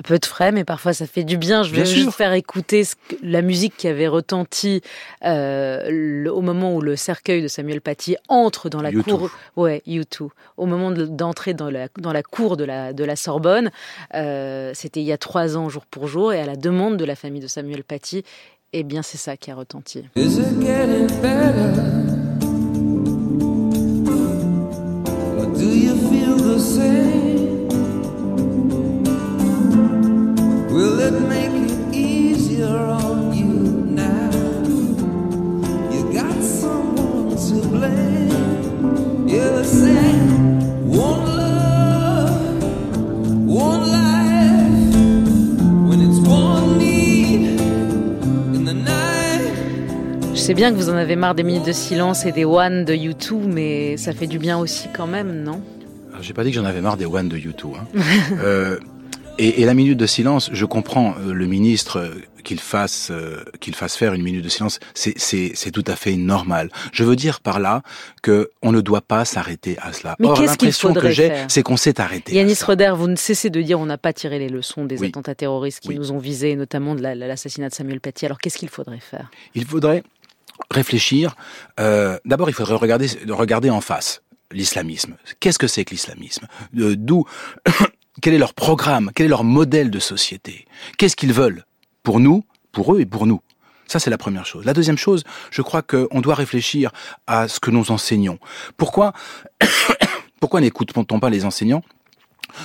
un 0.00 0.02
peu 0.02 0.18
de 0.18 0.24
frais, 0.24 0.50
mais 0.50 0.64
parfois 0.64 0.94
ça 0.94 1.06
fait 1.06 1.24
du 1.24 1.36
bien. 1.36 1.62
Je 1.62 1.74
vais 1.74 1.84
juste 1.84 2.12
faire 2.12 2.32
écouter 2.32 2.84
la 3.22 3.42
musique 3.42 3.76
qui 3.76 3.86
avait 3.86 4.08
retenti 4.08 4.80
euh, 5.24 6.26
au 6.28 6.40
moment 6.40 6.74
où 6.74 6.80
le 6.80 6.96
cercueil 6.96 7.42
de 7.42 7.48
Samuel 7.48 7.82
Paty 7.82 8.16
entre 8.28 8.70
dans 8.70 8.80
la 8.80 8.92
cour. 8.92 9.30
Ouais, 9.56 9.82
YouTube. 9.86 10.30
Au 10.56 10.64
moment 10.64 10.90
d'entrer 10.90 11.52
dans 11.52 11.70
la, 11.70 11.88
dans 11.98 12.12
la 12.12 12.22
cour 12.22 12.56
de 12.56 12.64
la, 12.64 12.94
de 12.94 13.04
la 13.04 13.16
Sorbonne. 13.16 13.70
Euh, 14.14 14.72
C'était 14.74 15.00
il 15.00 15.06
y 15.06 15.12
a 15.12 15.18
trois 15.18 15.58
ans, 15.58 15.68
jour 15.68 15.84
pour 15.84 16.06
jour, 16.06 16.32
et 16.32 16.40
à 16.40 16.46
la 16.46 16.56
demande 16.56 16.96
de 16.96 17.04
la 17.04 17.14
famille 17.14 17.42
de 17.42 17.46
Samuel 17.46 17.84
Paty. 17.84 18.24
Eh 18.72 18.84
bien, 18.84 19.02
c'est 19.02 19.18
ça 19.18 19.36
qui 19.36 19.50
a 19.50 19.54
retenti. 19.54 20.04
do 20.14 22.19
sais 50.50 50.54
bien 50.54 50.72
que 50.72 50.76
vous 50.76 50.90
en 50.90 50.96
avez 50.96 51.14
marre 51.14 51.36
des 51.36 51.44
minutes 51.44 51.64
de 51.64 51.70
silence 51.70 52.26
et 52.26 52.32
des 52.32 52.44
one 52.44 52.84
de 52.84 52.92
YouTube, 52.92 53.44
mais 53.46 53.96
ça 53.96 54.12
fait 54.12 54.26
du 54.26 54.40
bien 54.40 54.58
aussi 54.58 54.88
quand 54.92 55.06
même, 55.06 55.44
non? 55.44 55.62
J'ai 56.22 56.32
pas 56.32 56.42
dit 56.42 56.50
que 56.50 56.56
j'en 56.56 56.64
avais 56.64 56.80
marre 56.80 56.96
des 56.96 57.06
one 57.06 57.28
de 57.28 57.36
YouTube. 57.36 57.70
Hein. 57.76 58.00
euh, 58.42 58.76
et, 59.40 59.62
et, 59.62 59.64
la 59.64 59.74
minute 59.74 59.98
de 59.98 60.06
silence, 60.06 60.50
je 60.52 60.64
comprends 60.66 61.14
euh, 61.18 61.32
le 61.32 61.46
ministre 61.46 61.98
euh, 61.98 62.10
qu'il 62.44 62.60
fasse 62.60 63.08
euh, 63.10 63.42
qu'il 63.60 63.74
fasse 63.74 63.96
faire 63.96 64.12
une 64.12 64.22
minute 64.22 64.44
de 64.44 64.48
silence, 64.48 64.80
c'est 64.94 65.70
tout 65.72 65.84
à 65.86 65.96
fait 65.96 66.16
normal. 66.16 66.70
Je 66.92 67.04
veux 67.04 67.16
dire 67.16 67.40
par 67.40 67.58
là 67.58 67.82
que 68.22 68.50
on 68.62 68.70
ne 68.70 68.80
doit 68.80 69.00
pas 69.00 69.24
s'arrêter 69.24 69.78
à 69.80 69.94
cela. 69.94 70.16
Mais 70.18 70.28
Or 70.28 70.42
l'impression 70.42 70.92
que 70.92 71.10
j'ai, 71.10 71.32
c'est 71.48 71.62
qu'on 71.62 71.78
s'est 71.78 72.00
arrêté. 72.00 72.34
Yanis 72.34 72.58
Roder, 72.62 72.92
vous 72.94 73.08
ne 73.08 73.16
cessez 73.16 73.48
de 73.48 73.62
dire 73.62 73.80
on 73.80 73.86
n'a 73.86 73.98
pas 73.98 74.12
tiré 74.12 74.38
les 74.38 74.48
leçons 74.48 74.84
des 74.84 75.02
attentats 75.04 75.34
terroristes 75.34 75.80
qui 75.80 75.94
nous 75.94 76.12
ont 76.12 76.18
visés, 76.18 76.54
notamment 76.54 76.94
de 76.94 77.02
l'assassinat 77.02 77.70
de 77.70 77.74
Samuel 77.74 78.00
Paty. 78.00 78.26
Alors 78.26 78.38
qu'est-ce 78.38 78.58
qu'il 78.58 78.68
faudrait 78.68 79.00
faire? 79.00 79.30
Il 79.54 79.64
faudrait 79.64 80.02
réfléchir. 80.70 81.34
Euh, 81.78 82.18
D'abord, 82.26 82.50
il 82.50 82.54
faudrait 82.54 82.74
regarder 82.74 83.08
regarder 83.28 83.70
en 83.70 83.80
face 83.80 84.22
l'islamisme. 84.52 85.16
Qu'est-ce 85.38 85.58
que 85.58 85.66
c'est 85.66 85.84
que 85.84 85.92
l'islamisme? 85.92 86.46
D'où 86.72 87.24
quel 88.20 88.34
est 88.34 88.38
leur 88.38 88.54
programme, 88.54 89.10
quel 89.14 89.26
est 89.26 89.30
leur 89.30 89.44
modèle 89.44 89.90
de 89.90 89.98
société, 89.98 90.66
qu'est-ce 90.98 91.16
qu'ils 91.16 91.32
veulent? 91.32 91.64
Pour 92.02 92.20
nous, 92.20 92.44
pour 92.72 92.94
eux 92.94 93.00
et 93.00 93.06
pour 93.06 93.26
nous. 93.26 93.40
Ça, 93.86 93.98
c'est 93.98 94.10
la 94.10 94.18
première 94.18 94.46
chose. 94.46 94.64
La 94.64 94.72
deuxième 94.72 94.96
chose, 94.96 95.24
je 95.50 95.62
crois 95.62 95.82
qu'on 95.82 96.20
doit 96.20 96.36
réfléchir 96.36 96.92
à 97.26 97.48
ce 97.48 97.58
que 97.58 97.70
nous 97.70 97.90
enseignons. 97.90 98.38
Pourquoi, 98.76 99.12
pourquoi 100.40 100.60
n'écoute-t-on 100.60 101.18
pas 101.18 101.28
les 101.28 101.44
enseignants 101.44 101.82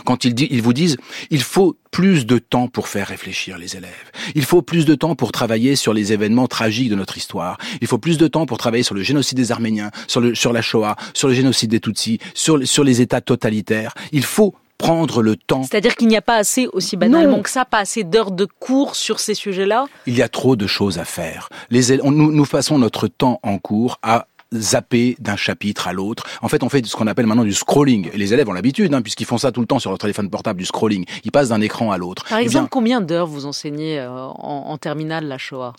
quand 0.03 0.25
ils, 0.25 0.61
vous 0.61 0.73
disent 0.73 0.97
il 1.29 1.41
faut 1.41 1.77
plus 1.91 2.25
de 2.25 2.37
temps 2.37 2.67
pour 2.67 2.87
faire 2.87 3.07
réfléchir 3.07 3.57
les 3.57 3.75
élèves. 3.75 4.11
Il 4.33 4.43
faut 4.43 4.61
plus 4.61 4.85
de 4.85 4.95
temps 4.95 5.15
pour 5.15 5.31
travailler 5.31 5.75
sur 5.75 5.93
les 5.93 6.13
événements 6.13 6.47
tragiques 6.47 6.89
de 6.89 6.95
notre 6.95 7.17
histoire. 7.17 7.57
Il 7.81 7.87
faut 7.87 7.97
plus 7.97 8.17
de 8.17 8.27
temps 8.27 8.45
pour 8.45 8.57
travailler 8.57 8.83
sur 8.83 8.95
le 8.95 9.03
génocide 9.03 9.37
des 9.37 9.51
Arméniens, 9.51 9.91
sur, 10.07 10.35
sur 10.35 10.53
la 10.53 10.61
Shoah, 10.61 10.95
sur 11.13 11.27
le 11.27 11.33
génocide 11.33 11.71
des 11.71 11.79
Tutsis, 11.79 12.19
sur 12.33 12.57
les 12.57 13.01
États 13.01 13.21
totalitaires. 13.21 13.93
Il 14.11 14.23
faut 14.23 14.55
prendre 14.77 15.21
le 15.21 15.35
temps. 15.35 15.63
C'est-à-dire 15.63 15.95
qu'il 15.95 16.07
n'y 16.07 16.17
a 16.17 16.21
pas 16.21 16.35
assez, 16.35 16.67
aussi 16.67 16.97
banalement 16.97 17.41
que 17.41 17.49
ça, 17.49 17.65
pas 17.65 17.79
assez 17.79 18.03
d'heures 18.03 18.31
de 18.31 18.45
cours 18.45 18.95
sur 18.95 19.19
ces 19.19 19.33
sujets-là 19.33 19.85
Il 20.05 20.15
y 20.15 20.21
a 20.21 20.29
trop 20.29 20.55
de 20.55 20.67
choses 20.67 20.99
à 20.99 21.05
faire. 21.05 21.49
Les, 21.69 21.97
nous, 21.97 22.31
nous 22.31 22.45
passons 22.45 22.77
notre 22.77 23.07
temps 23.07 23.39
en 23.43 23.57
cours 23.57 23.99
à 24.03 24.27
zapper 24.53 25.15
d'un 25.19 25.35
chapitre 25.35 25.87
à 25.87 25.93
l'autre. 25.93 26.23
En 26.41 26.47
fait, 26.47 26.63
on 26.63 26.69
fait 26.69 26.85
ce 26.85 26.95
qu'on 26.95 27.07
appelle 27.07 27.25
maintenant 27.25 27.43
du 27.43 27.53
scrolling. 27.53 28.09
Et 28.13 28.17
les 28.17 28.33
élèves 28.33 28.47
ont 28.47 28.53
l'habitude, 28.53 28.93
hein, 28.93 29.01
puisqu'ils 29.01 29.25
font 29.25 29.37
ça 29.37 29.51
tout 29.51 29.61
le 29.61 29.67
temps 29.67 29.79
sur 29.79 29.91
leur 29.91 29.97
téléphone 29.97 30.29
portable, 30.29 30.59
du 30.59 30.65
scrolling. 30.65 31.05
Ils 31.23 31.31
passent 31.31 31.49
d'un 31.49 31.61
écran 31.61 31.91
à 31.91 31.97
l'autre. 31.97 32.25
Par 32.29 32.39
eh 32.39 32.43
exemple, 32.43 32.69
combien 32.69 33.01
d'heures 33.01 33.27
vous 33.27 33.45
enseignez 33.45 33.99
euh, 33.99 34.09
en, 34.09 34.65
en 34.67 34.77
terminale 34.77 35.25
la 35.25 35.37
Shoah? 35.37 35.73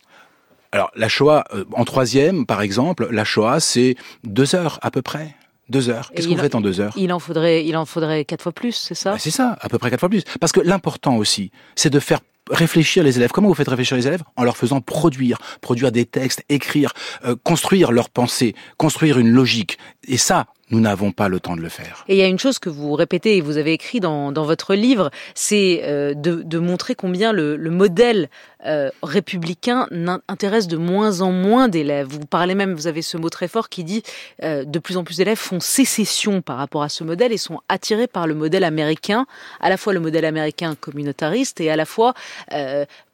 Alors 0.73 0.91
la 0.95 1.09
Shoah, 1.09 1.45
euh, 1.55 1.65
en 1.73 1.85
troisième 1.85 2.45
par 2.45 2.61
exemple, 2.61 3.09
la 3.11 3.25
Shoah 3.25 3.61
c'est 3.61 3.95
deux 4.25 4.55
heures 4.55 4.79
à 4.83 4.91
peu 4.91 5.01
près. 5.01 5.35
Deux 5.69 5.89
heures. 5.89 6.13
Qu'est-ce 6.15 6.29
que 6.29 6.33
vous 6.35 6.39
faites 6.41 6.55
en 6.55 6.61
deux 6.61 6.81
heures 6.81 6.93
Il 6.97 7.13
en 7.13 7.19
faudrait, 7.19 7.65
il 7.67 7.77
en 7.77 7.85
faudrait 7.85 8.25
quatre 8.25 8.43
fois 8.43 8.53
plus, 8.53 8.73
c'est 8.73 8.95
ça? 8.95 9.13
Bah, 9.13 9.19
C'est 9.19 9.31
ça, 9.31 9.57
à 9.61 9.69
peu 9.69 9.79
près 9.79 9.91
quatre 9.91 10.01
fois 10.01 10.09
plus. 10.09 10.23
Parce 10.41 10.53
que 10.53 10.61
l'important 10.61 11.17
aussi, 11.17 11.51
c'est 11.75 11.91
de 11.91 11.99
faire 11.99 12.21
réfléchir 12.51 13.03
les 13.03 13.17
élèves. 13.17 13.31
Comment 13.33 13.49
vous 13.49 13.55
faites 13.55 13.69
réfléchir 13.69 13.97
les 13.97 14.07
élèves? 14.07 14.23
En 14.37 14.45
leur 14.45 14.57
faisant 14.57 14.81
produire, 14.81 15.39
produire 15.61 15.91
des 15.91 16.05
textes, 16.07 16.45
écrire, 16.49 16.93
euh, 17.25 17.35
construire 17.43 17.91
leurs 17.91 18.11
pensées, 18.11 18.55
construire 18.77 19.19
une 19.19 19.31
logique. 19.31 19.79
Et 20.07 20.17
ça, 20.17 20.47
nous 20.71 20.81
n'avons 20.81 21.13
pas 21.13 21.29
le 21.29 21.39
temps 21.39 21.55
de 21.55 21.61
le 21.61 21.69
faire. 21.69 22.05
Et 22.09 22.15
il 22.17 22.19
y 22.19 22.23
a 22.23 22.27
une 22.27 22.39
chose 22.39 22.59
que 22.59 22.69
vous 22.69 22.93
répétez 22.95 23.37
et 23.37 23.41
vous 23.41 23.57
avez 23.57 23.73
écrit 23.73 24.01
dans, 24.01 24.33
dans 24.33 24.45
votre 24.45 24.75
livre, 24.75 25.11
c'est 25.35 25.83
euh, 25.85 26.13
de, 26.15 26.59
montrer 26.59 26.97
combien 26.97 27.33
le, 27.33 27.57
le 27.57 27.71
modèle 27.71 28.29
euh, 28.65 28.91
républicain 29.03 29.87
intéresse 30.27 30.67
de 30.67 30.77
moins 30.77 31.21
en 31.21 31.31
moins 31.31 31.69
d'élèves. 31.69 32.09
Vous 32.09 32.27
parlez 32.27 32.57
même, 32.57 32.75
vous 32.75 32.89
avez 32.89 33.03
ce 33.03 33.17
mot 33.17 33.31
très 33.31 33.47
fort 33.47 33.69
qui 33.69 33.85
dit 33.85 34.03
euh, 34.43 34.65
de 34.65 34.79
plus 34.81 34.97
en 34.97 35.05
plus 35.05 35.19
d'élèves 35.19 35.39
font 35.39 35.61
sécession 35.61 36.43
par 36.43 36.57
rapport 36.57 36.83
à 36.83 36.89
ce 36.89 37.05
modèle 37.05 37.33
et 37.33 37.39
sont 37.39 37.61
attirés 37.69 38.09
par 38.09 38.27
le 38.27 38.35
modèle 38.35 38.65
américain, 38.65 39.27
à 39.61 39.69
la 39.69 39.77
fois 39.77 39.93
le 39.93 40.01
modèle 40.01 40.25
américain 40.25 40.75
communautariste 40.75 41.61
et 41.61 41.71
à 41.71 41.77
la 41.77 41.85
fois 41.85 42.15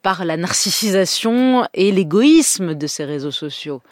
par 0.03 0.25
la 0.25 0.37
narcissisation 0.37 1.67
et 1.75 1.93
l'égoïsme 1.93 2.75
de 2.75 2.87
ces 2.87 3.05
réseaux 3.05 3.31
sociaux. 3.31 3.83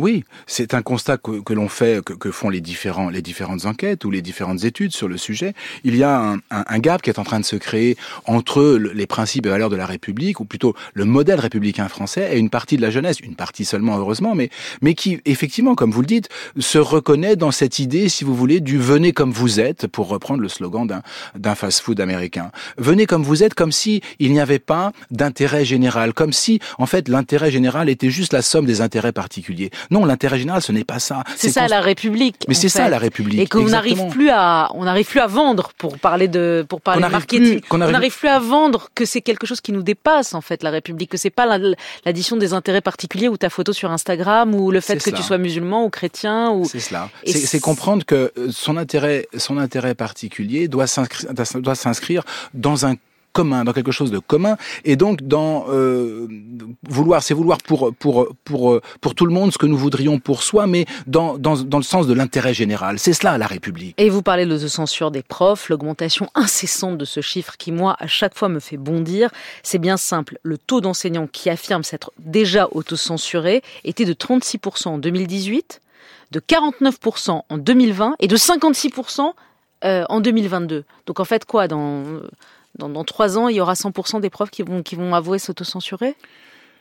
Oui, 0.00 0.24
c'est 0.46 0.72
un 0.72 0.80
constat 0.80 1.18
que, 1.18 1.52
l'on 1.52 1.68
fait, 1.68 2.02
que, 2.02 2.30
font 2.30 2.48
les, 2.48 2.62
différentes 2.62 3.66
enquêtes 3.66 4.06
ou 4.06 4.10
les 4.10 4.22
différentes 4.22 4.64
études 4.64 4.92
sur 4.92 5.08
le 5.08 5.18
sujet. 5.18 5.52
Il 5.84 5.94
y 5.94 6.02
a 6.02 6.36
un, 6.50 6.78
gap 6.78 7.02
qui 7.02 7.10
est 7.10 7.18
en 7.18 7.22
train 7.22 7.38
de 7.38 7.44
se 7.44 7.56
créer 7.56 7.98
entre 8.24 8.78
les 8.94 9.06
principes 9.06 9.44
et 9.44 9.50
valeurs 9.50 9.68
de 9.68 9.76
la 9.76 9.84
République, 9.84 10.40
ou 10.40 10.46
plutôt 10.46 10.74
le 10.94 11.04
modèle 11.04 11.38
républicain 11.38 11.86
français, 11.88 12.30
et 12.32 12.38
une 12.38 12.48
partie 12.48 12.78
de 12.78 12.82
la 12.82 12.88
jeunesse, 12.88 13.20
une 13.20 13.34
partie 13.34 13.66
seulement 13.66 13.98
heureusement, 13.98 14.34
mais, 14.34 14.48
mais 14.80 14.94
qui, 14.94 15.20
effectivement, 15.26 15.74
comme 15.74 15.90
vous 15.90 16.00
le 16.00 16.06
dites, 16.06 16.30
se 16.58 16.78
reconnaît 16.78 17.36
dans 17.36 17.50
cette 17.50 17.78
idée, 17.78 18.08
si 18.08 18.24
vous 18.24 18.34
voulez, 18.34 18.60
du 18.60 18.78
venez 18.78 19.12
comme 19.12 19.32
vous 19.32 19.60
êtes, 19.60 19.86
pour 19.86 20.08
reprendre 20.08 20.40
le 20.40 20.48
slogan 20.48 21.02
d'un 21.34 21.54
fast-food 21.54 22.00
américain. 22.00 22.52
Venez 22.78 23.04
comme 23.04 23.22
vous 23.22 23.42
êtes, 23.42 23.52
comme 23.52 23.70
si 23.70 24.00
il 24.18 24.32
n'y 24.32 24.40
avait 24.40 24.60
pas 24.60 24.92
d'intérêt 25.10 25.66
général, 25.66 26.14
comme 26.14 26.32
si, 26.32 26.58
en 26.78 26.86
fait, 26.86 27.06
l'intérêt 27.06 27.50
général 27.50 27.90
était 27.90 28.08
juste 28.08 28.32
la 28.32 28.40
somme 28.40 28.64
des 28.64 28.80
intérêts 28.80 29.12
particuliers. 29.12 29.70
Non, 29.90 30.04
l'intérêt 30.04 30.38
général, 30.38 30.62
ce 30.62 30.72
n'est 30.72 30.84
pas 30.84 30.98
ça. 30.98 31.24
C'est 31.36 31.50
ça 31.50 31.66
la 31.68 31.80
République. 31.80 32.36
Mais 32.48 32.54
c'est 32.54 32.68
ça 32.68 32.88
la 32.88 32.98
République. 32.98 33.40
Et 33.40 33.46
qu'on 33.46 33.68
n'arrive 33.68 34.08
plus 34.08 34.30
à, 34.30 34.70
on 34.74 34.84
n'arrive 34.84 35.06
plus 35.06 35.20
à 35.20 35.26
vendre 35.26 35.70
pour 35.76 35.98
parler 35.98 36.28
de, 36.28 36.64
pour 36.68 36.80
parler 36.80 37.02
de 37.02 37.08
marketing. 37.08 37.60
on 37.70 37.78
n'arrive 37.78 38.16
plus 38.16 38.28
à 38.28 38.38
vendre 38.38 38.88
que 38.94 39.04
c'est 39.04 39.20
quelque 39.20 39.46
chose 39.46 39.60
qui 39.60 39.72
nous 39.72 39.82
dépasse 39.82 40.34
en 40.34 40.40
fait 40.40 40.62
la 40.62 40.70
République, 40.70 41.10
que 41.10 41.16
c'est 41.16 41.30
pas 41.30 41.58
l'addition 42.04 42.36
des 42.36 42.52
intérêts 42.52 42.80
particuliers 42.80 43.28
ou 43.28 43.36
ta 43.36 43.50
photo 43.50 43.72
sur 43.72 43.90
Instagram 43.90 44.54
ou 44.54 44.70
le 44.70 44.80
fait 44.80 45.02
que 45.02 45.10
tu 45.10 45.22
sois 45.22 45.38
musulman 45.38 45.84
ou 45.84 45.90
chrétien 45.90 46.50
ou. 46.50 46.64
C'est 46.64 46.80
cela. 46.80 47.10
C'est 47.26 47.60
comprendre 47.60 48.04
que 48.04 48.32
son 48.50 48.76
intérêt, 48.76 49.26
son 49.36 49.58
intérêt 49.58 49.94
particulier 49.94 50.68
doit 50.68 50.86
s'inscrire 50.86 52.22
dans 52.54 52.86
un 52.86 52.94
commun, 53.32 53.64
dans 53.64 53.72
quelque 53.72 53.92
chose 53.92 54.10
de 54.10 54.18
commun, 54.18 54.56
et 54.84 54.96
donc 54.96 55.22
dans 55.22 55.66
euh, 55.68 56.28
vouloir, 56.88 57.22
c'est 57.22 57.34
vouloir 57.34 57.58
pour 57.58 57.92
pour 57.94 58.28
pour 58.44 58.80
pour 59.00 59.14
tout 59.14 59.26
le 59.26 59.32
monde 59.32 59.52
ce 59.52 59.58
que 59.58 59.66
nous 59.66 59.76
voudrions 59.76 60.18
pour 60.18 60.42
soi, 60.42 60.66
mais 60.66 60.86
dans 61.06 61.38
dans, 61.38 61.56
dans 61.56 61.78
le 61.78 61.84
sens 61.84 62.06
de 62.06 62.14
l'intérêt 62.14 62.54
général. 62.54 62.98
C'est 62.98 63.12
cela 63.12 63.38
la 63.38 63.46
République. 63.46 63.94
Et 63.98 64.10
vous 64.10 64.22
parlez 64.22 64.46
de 64.46 64.58
censure 64.68 65.10
des 65.10 65.22
profs, 65.22 65.68
l'augmentation 65.68 66.28
incessante 66.34 66.98
de 66.98 67.04
ce 67.04 67.20
chiffre 67.20 67.56
qui 67.58 67.72
moi 67.72 67.96
à 67.98 68.06
chaque 68.06 68.36
fois 68.36 68.48
me 68.48 68.60
fait 68.60 68.76
bondir. 68.76 69.30
C'est 69.62 69.78
bien 69.78 69.96
simple, 69.96 70.38
le 70.42 70.58
taux 70.58 70.80
d'enseignants 70.80 71.26
qui 71.26 71.50
affirment 71.50 71.82
s'être 71.82 72.12
déjà 72.18 72.68
autocensurés 72.72 73.62
était 73.84 74.04
de 74.04 74.12
36% 74.12 74.88
en 74.88 74.98
2018, 74.98 75.80
de 76.30 76.40
49% 76.40 77.42
en 77.48 77.58
2020 77.58 78.16
et 78.20 78.28
de 78.28 78.36
56% 78.36 79.32
euh, 79.84 80.04
en 80.08 80.20
2022. 80.20 80.84
Donc 81.06 81.20
en 81.20 81.24
fait 81.24 81.44
quoi 81.44 81.66
dans 81.66 82.04
dans, 82.78 83.04
trois 83.04 83.38
ans, 83.38 83.48
il 83.48 83.56
y 83.56 83.60
aura 83.60 83.74
100% 83.74 84.20
des 84.20 84.30
profs 84.30 84.50
qui 84.50 84.62
vont, 84.62 84.82
qui 84.82 84.94
vont 84.94 85.14
avouer 85.14 85.38
s'autocensurer? 85.38 86.16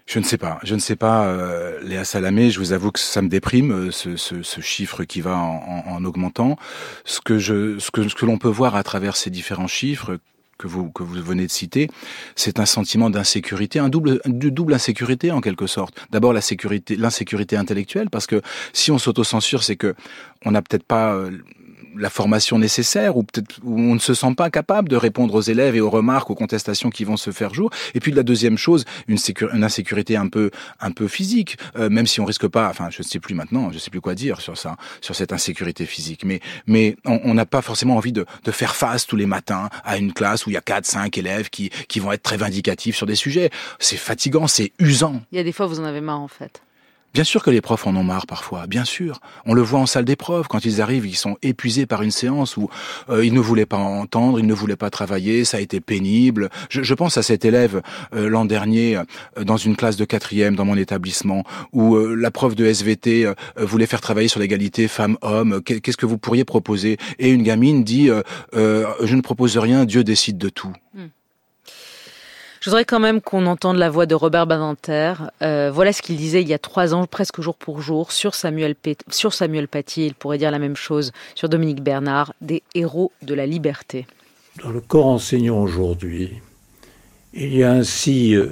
Je 0.05 0.17
ne 0.17 0.24
sais 0.24 0.38
pas, 0.38 0.60
je 0.63 0.74
ne 0.74 0.79
sais 0.79 0.96
pas, 0.96 1.25
euh, 1.25 1.79
Léa 1.84 2.03
Salamé. 2.03 2.50
Je 2.50 2.60
vous 2.60 2.74
avoue 2.74 2.91
que 2.91 3.00
ça 3.00 3.22
me 3.22 3.29
déprime 3.29 3.72
euh, 3.72 3.91
ce, 3.91 4.15
ce, 4.17 4.62
chiffre 4.62 5.03
qui 5.03 5.22
va 5.22 5.38
en, 5.38 5.84
en, 5.86 5.91
en, 5.91 6.05
augmentant. 6.05 6.58
Ce 7.05 7.22
que 7.22 7.38
je, 7.38 7.77
ce 7.77 7.91
que, 7.91 8.08
ce 8.08 8.15
que 8.15 8.25
l'on 8.25 8.39
peut 8.39 8.48
voir 8.48 8.75
à 8.75 8.81
travers 8.81 9.15
ces 9.15 9.29
différents 9.29 9.67
chiffres 9.67 10.17
que 10.60 10.67
vous 10.67 10.91
que 10.91 11.01
vous 11.01 11.24
venez 11.24 11.48
de 11.48 11.51
citer, 11.51 11.89
c'est 12.36 12.60
un 12.60 12.65
sentiment 12.65 13.10
d'insécurité, 13.10 13.79
un 13.79 13.89
double, 13.89 14.22
double 14.25 14.74
insécurité 14.74 15.31
en 15.31 15.41
quelque 15.41 15.65
sorte. 15.65 15.96
D'abord 16.12 16.34
la 16.34 16.41
sécurité, 16.41 16.96
l'insécurité 16.96 17.55
intellectuelle, 17.55 18.10
parce 18.12 18.27
que 18.27 18.41
si 18.74 18.91
on 18.91 19.00
s'autocensure, 19.00 19.63
c'est 19.63 19.77
que 19.77 19.96
on 20.46 20.51
n'a 20.51 20.62
peut-être 20.62 20.84
pas 20.84 21.13
euh, 21.13 21.31
la 21.96 22.10
formation 22.10 22.60
nécessaire 22.60 23.17
ou 23.17 23.24
peut-être 23.24 23.60
on 23.65 23.96
ne 23.96 24.00
se 24.00 24.13
sent 24.13 24.34
pas 24.36 24.50
capable 24.50 24.89
de 24.89 24.96
répondre 24.96 25.34
aux 25.34 25.41
élèves 25.41 25.75
et 25.75 25.81
aux 25.81 25.89
remarques, 25.89 26.29
aux 26.29 26.36
contestations 26.36 26.89
qui 26.89 27.03
vont 27.03 27.17
se 27.17 27.31
faire 27.31 27.53
jour. 27.53 27.69
Et 27.93 28.00
puis 28.00 28.12
la 28.12 28.24
deuxième 28.24 28.58
chose, 28.58 28.86
une, 29.08 29.17
une 29.53 29.63
insécurité 29.63 30.15
un 30.15 30.27
peu 30.27 30.51
un 30.79 30.91
peu 30.91 31.08
physique, 31.08 31.58
euh, 31.77 31.89
même 31.89 32.08
si 32.08 32.19
on 32.22 32.25
risque 32.25 32.48
pas. 32.48 32.69
Enfin, 32.69 32.89
je 32.89 33.00
ne 33.00 33.03
sais 33.03 33.19
plus 33.19 33.36
maintenant, 33.36 33.69
je 33.69 33.75
ne 33.75 33.79
sais 33.79 33.89
plus 33.89 34.01
quoi 34.01 34.15
dire 34.15 34.41
sur 34.41 34.58
ça, 34.58 34.75
sur 35.01 35.15
cette 35.15 35.34
insécurité 35.34 35.86
physique. 35.86 36.24
Mais 36.24 36.39
mais 36.67 36.96
on 37.05 37.34
n'a 37.34 37.46
pas 37.46 37.62
forcément 37.62 37.96
envie 37.96 38.12
de, 38.12 38.25
de 38.43 38.51
faire 38.51 38.75
face 38.75 39.05
tous 39.05 39.15
les 39.15 39.25
matins 39.25 39.69
à 39.84 39.98
une 39.98 40.13
classe 40.13 40.46
où 40.46 40.50
il 40.50 40.53
y 40.53 40.58
a 40.58 40.62
quatre, 40.62 40.86
cinq 40.86 41.17
élèves 41.17 41.50
qui 41.50 41.69
qui 41.88 42.00
vont 42.00 42.12
être 42.12 42.24
très 42.24 42.38
vindicatifs 42.38 42.96
sur 42.96 43.05
des 43.05 43.15
sujets. 43.15 43.50
C'est 43.79 43.98
fatigant, 43.98 44.48
c'est 44.48 44.72
usant. 44.79 45.22
Il 45.31 45.38
y 45.38 45.41
a 45.41 45.43
des 45.43 45.51
fois 45.51 45.65
vous 45.65 45.79
en 45.79 45.86
avez 45.86 46.01
marre 46.01 46.22
en 46.22 46.27
fait. 46.27 46.62
Bien 47.13 47.24
sûr 47.24 47.44
que 47.44 47.50
les 47.50 47.62
profs 47.62 47.88
en 47.88 47.96
ont 47.96 48.04
marre 48.04 48.28
parfois, 48.28 48.68
bien 48.68 48.86
sûr. 48.86 49.20
On 49.46 49.54
le 49.54 49.62
voit 49.62 49.80
en 49.80 49.86
salle 49.86 50.06
d'épreuve, 50.06 50.48
quand 50.48 50.63
ils 50.66 50.82
arrivent, 50.82 51.08
ils 51.08 51.16
sont 51.16 51.38
épuisés 51.42 51.86
par 51.86 52.01
une 52.01 52.12
séance 52.12 52.56
où 52.56 52.70
euh, 53.10 53.25
ils 53.25 53.34
ne 53.34 53.39
voulaient 53.39 53.66
pas 53.66 53.78
entendre, 53.78 54.39
ils 54.39 54.46
ne 54.46 54.54
voulaient 54.54 54.75
pas 54.75 54.89
travailler, 54.89 55.44
ça 55.44 55.58
a 55.58 55.60
été 55.60 55.80
pénible. 55.82 56.50
Je, 56.70 56.94
pense 56.94 57.18
à 57.18 57.24
cet 57.24 57.46
élève 57.46 57.82
euh, 58.13 58.30
l'an 58.30 58.46
dernier 58.46 58.98
euh, 58.98 59.44
dans 59.44 59.58
une 59.58 59.75
classe 59.75 59.98
de 59.98 60.06
quatrième 60.06 60.56
dans 60.56 60.66
mon 60.66 60.78
établissement 60.78 61.44
où 61.74 61.96
euh, 61.96 62.16
la 62.16 62.32
prof 62.32 62.56
de 62.56 62.66
SVT 62.66 63.25
euh, 63.25 63.34
voulait 63.58 63.86
faire 63.86 64.01
travailler 64.01 64.28
sur 64.28 64.39
l'égalité 64.39 64.88
femmes-hommes. 64.88 65.62
Qu'est-ce 65.63 65.98
que 65.98 66.06
vous 66.06 66.18
pourriez 66.18 66.46
proposer? 66.46 66.98
Et 67.18 67.30
une 67.30 67.44
gamine 67.44 67.84
dit 67.84 68.10
je 68.54 69.16
ne 69.16 69.22
propose 69.22 69.58
rien, 69.58 69.86
Dieu 69.86 70.04
décide 70.04 70.38
de 70.38 70.50
tout. 70.50 70.74
Hmm. 70.94 71.08
Voudrais 72.70 72.86
quand 72.86 73.00
même 73.00 73.20
qu'on 73.20 73.48
entende 73.48 73.78
la 73.78 73.90
voix 73.90 74.06
de 74.06 74.14
Robert 74.14 74.46
Badinter. 74.46 75.16
Euh, 75.42 75.72
voilà 75.74 75.92
ce 75.92 76.04
qu'il 76.04 76.18
disait 76.18 76.44
il 76.44 76.48
y 76.48 76.54
a 76.54 76.60
trois 76.60 76.94
ans, 76.94 77.08
presque 77.08 77.42
jour 77.42 77.56
pour 77.56 77.82
jour, 77.82 78.12
sur 78.12 78.36
Samuel, 78.36 78.76
sur 79.10 79.34
Samuel 79.34 79.68
Paty. 79.68 80.06
Il 80.06 80.14
pourrait 80.14 80.38
dire 80.38 80.52
la 80.52 80.60
même 80.60 80.76
chose 80.76 81.12
sur 81.34 81.50
Dominique 81.50 81.82
Bernard, 81.82 82.32
des 82.42 82.62
héros 82.76 83.12
de 83.24 83.34
la 83.34 83.48
liberté. 83.48 84.06
Dans 84.64 84.70
le 84.70 84.82
corps 84.82 85.08
enseignant 85.08 85.60
aujourd'hui, 85.60 86.30
il 87.34 87.56
y 87.56 87.64
a 87.64 87.72
ainsi 87.72 88.36
euh, 88.36 88.50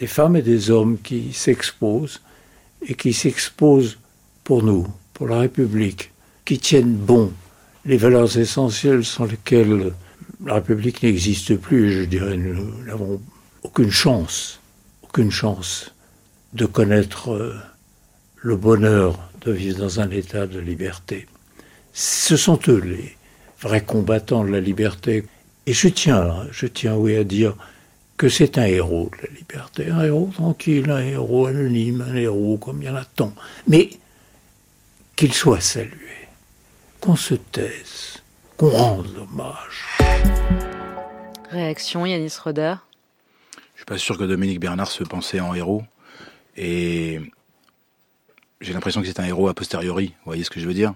des 0.00 0.08
femmes 0.08 0.34
et 0.34 0.42
des 0.42 0.72
hommes 0.72 0.98
qui 1.00 1.32
s'exposent 1.32 2.22
et 2.84 2.94
qui 2.94 3.12
s'exposent 3.12 4.00
pour 4.42 4.64
nous, 4.64 4.88
pour 5.14 5.28
la 5.28 5.38
République, 5.38 6.10
qui 6.44 6.58
tiennent 6.58 6.96
bon 6.96 7.30
les 7.84 7.98
valeurs 7.98 8.36
essentielles 8.36 9.04
sans 9.04 9.26
lesquelles 9.26 9.92
la 10.44 10.54
République 10.54 11.04
n'existe 11.04 11.54
plus. 11.54 11.92
Je 11.92 12.02
dirais, 12.02 12.36
nous 12.36 12.82
l'avons 12.84 13.20
aucune 13.62 13.90
chance, 13.90 14.60
aucune 15.02 15.30
chance 15.30 15.92
de 16.52 16.66
connaître 16.66 17.32
euh, 17.32 17.56
le 18.36 18.56
bonheur 18.56 19.18
de 19.42 19.52
vivre 19.52 19.78
dans 19.78 20.00
un 20.00 20.10
état 20.10 20.46
de 20.46 20.58
liberté. 20.58 21.26
Ce 21.92 22.36
sont 22.36 22.58
eux 22.68 22.80
les 22.80 23.16
vrais 23.60 23.84
combattants 23.84 24.44
de 24.44 24.50
la 24.50 24.60
liberté. 24.60 25.24
Et 25.66 25.72
je 25.72 25.88
tiens, 25.88 26.46
je 26.50 26.66
tiens 26.66 26.96
oui 26.96 27.16
à 27.16 27.24
dire 27.24 27.54
que 28.16 28.28
c'est 28.28 28.58
un 28.58 28.64
héros 28.64 29.10
de 29.12 29.26
la 29.28 29.34
liberté, 29.34 29.90
un 29.90 30.04
héros 30.04 30.30
tranquille, 30.34 30.90
un 30.90 31.00
héros 31.00 31.46
anonyme, 31.46 32.04
un 32.06 32.16
héros 32.16 32.58
comme 32.58 32.82
il 32.82 32.86
y 32.86 32.90
en 32.90 32.96
a 32.96 33.04
tant. 33.04 33.32
Mais 33.66 33.90
qu'il 35.16 35.32
soit 35.32 35.60
salué, 35.60 36.28
qu'on 37.00 37.16
se 37.16 37.34
taise, 37.34 38.22
qu'on 38.56 38.70
rende 38.70 39.08
hommage. 39.18 39.98
Réaction 41.50 42.06
Yanis 42.06 42.36
Roder 42.42 42.76
pas 43.90 43.98
sûr 43.98 44.16
que 44.16 44.22
Dominique 44.22 44.60
Bernard 44.60 44.88
se 44.88 45.02
pensait 45.02 45.40
en 45.40 45.52
héros. 45.52 45.82
Et 46.56 47.20
j'ai 48.60 48.72
l'impression 48.72 49.00
que 49.00 49.08
c'est 49.08 49.18
un 49.18 49.24
héros 49.24 49.48
a 49.48 49.54
posteriori. 49.54 50.14
Vous 50.18 50.26
voyez 50.26 50.44
ce 50.44 50.50
que 50.50 50.60
je 50.60 50.66
veux 50.68 50.74
dire? 50.74 50.94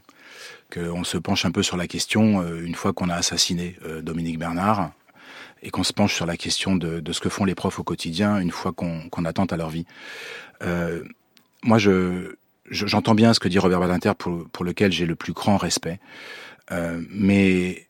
Qu'on 0.72 1.02
se 1.02 1.18
penche 1.18 1.44
un 1.44 1.50
peu 1.50 1.64
sur 1.64 1.76
la 1.76 1.88
question 1.88 2.40
euh, 2.40 2.64
une 2.64 2.76
fois 2.76 2.92
qu'on 2.92 3.08
a 3.08 3.16
assassiné 3.16 3.76
euh, 3.84 4.00
Dominique 4.00 4.38
Bernard 4.38 4.92
et 5.60 5.70
qu'on 5.70 5.82
se 5.82 5.92
penche 5.92 6.14
sur 6.14 6.24
la 6.24 6.36
question 6.36 6.76
de, 6.76 7.02
ce 7.10 7.18
que 7.18 7.28
font 7.28 7.44
les 7.44 7.56
profs 7.56 7.80
au 7.80 7.82
quotidien 7.82 8.38
une 8.38 8.52
fois 8.52 8.70
qu'on 8.70 9.08
qu 9.10 9.26
attente 9.26 9.52
à 9.52 9.56
leur 9.56 9.70
vie. 9.70 9.86
Euh, 10.62 11.02
moi, 11.64 11.78
je, 11.78 12.36
j'entends 12.70 13.16
bien 13.16 13.34
ce 13.34 13.40
que 13.40 13.48
dit 13.48 13.58
Robert 13.58 13.80
Badinter, 13.80 14.12
pour, 14.16 14.64
lequel 14.64 14.92
j'ai 14.92 15.06
le 15.06 15.16
plus 15.16 15.32
grand 15.32 15.56
respect. 15.56 15.98
Mais 16.70 17.88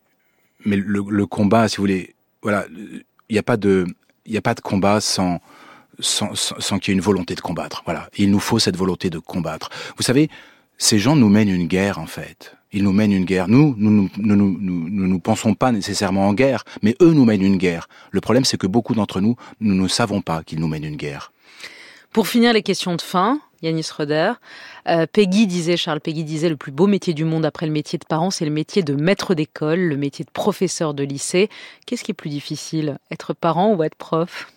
mais 0.64 0.76
le, 0.76 1.04
le, 1.06 1.26
combat, 1.26 1.68
si 1.68 1.76
vous 1.76 1.82
voulez, 1.82 2.14
voilà, 2.40 2.64
il 2.70 3.04
n'y 3.32 3.38
a 3.38 3.42
pas 3.42 3.58
de 3.58 3.86
il 4.26 4.32
n'y 4.32 4.38
a 4.38 4.42
pas 4.42 4.54
de 4.54 4.60
combat 4.60 5.00
sans 5.00 5.40
sans, 6.00 6.34
sans, 6.34 6.58
sans 6.58 6.78
qu'il 6.78 6.92
y 6.92 6.94
ait 6.94 6.98
une 6.98 7.04
volonté 7.04 7.34
de 7.34 7.40
combattre. 7.40 7.82
Voilà, 7.84 8.08
il 8.16 8.30
nous 8.30 8.40
faut 8.40 8.58
cette 8.58 8.76
volonté 8.76 9.10
de 9.10 9.18
combattre. 9.18 9.70
Vous 9.96 10.02
savez, 10.02 10.28
ces 10.78 10.98
gens 10.98 11.16
nous 11.16 11.28
mènent 11.28 11.48
une 11.48 11.66
guerre 11.66 11.98
en 11.98 12.06
fait. 12.06 12.56
Ils 12.72 12.82
nous 12.82 12.92
mènent 12.92 13.12
une 13.12 13.24
guerre. 13.24 13.46
Nous, 13.46 13.74
nous 13.78 13.90
nous, 13.90 14.10
nous, 14.16 14.34
nous, 14.34 14.58
nous, 14.58 15.06
nous 15.06 15.18
pensons 15.20 15.54
pas 15.54 15.70
nécessairement 15.70 16.26
en 16.26 16.34
guerre, 16.34 16.64
mais 16.82 16.96
eux 17.00 17.12
nous 17.12 17.24
mènent 17.24 17.44
une 17.44 17.56
guerre. 17.56 17.88
Le 18.10 18.20
problème, 18.20 18.44
c'est 18.44 18.56
que 18.56 18.66
beaucoup 18.66 18.94
d'entre 18.94 19.20
nous, 19.20 19.36
nous 19.60 19.74
ne 19.74 19.86
savons 19.86 20.20
pas 20.20 20.42
qu'ils 20.42 20.58
nous 20.58 20.66
mènent 20.66 20.84
une 20.84 20.96
guerre. 20.96 21.32
Pour 22.12 22.26
finir 22.26 22.52
les 22.52 22.62
questions 22.62 22.96
de 22.96 23.00
fin, 23.00 23.38
Yanis 23.64 23.88
Roder, 23.96 24.32
euh, 24.88 25.06
Peggy 25.10 25.46
disait, 25.46 25.76
Charles 25.76 26.00
Peggy 26.00 26.24
disait, 26.24 26.48
le 26.48 26.56
plus 26.56 26.72
beau 26.72 26.86
métier 26.86 27.14
du 27.14 27.24
monde 27.24 27.44
après 27.44 27.66
le 27.66 27.72
métier 27.72 27.98
de 27.98 28.04
parent, 28.04 28.30
c'est 28.30 28.44
le 28.44 28.50
métier 28.50 28.82
de 28.82 28.94
maître 28.94 29.34
d'école, 29.34 29.80
le 29.80 29.96
métier 29.96 30.24
de 30.24 30.30
professeur 30.30 30.94
de 30.94 31.02
lycée. 31.02 31.48
Qu'est-ce 31.86 32.04
qui 32.04 32.12
est 32.12 32.14
plus 32.14 32.30
difficile, 32.30 32.98
être 33.10 33.34
parent 33.34 33.74
ou 33.74 33.82
être 33.82 33.96
prof? 33.96 34.52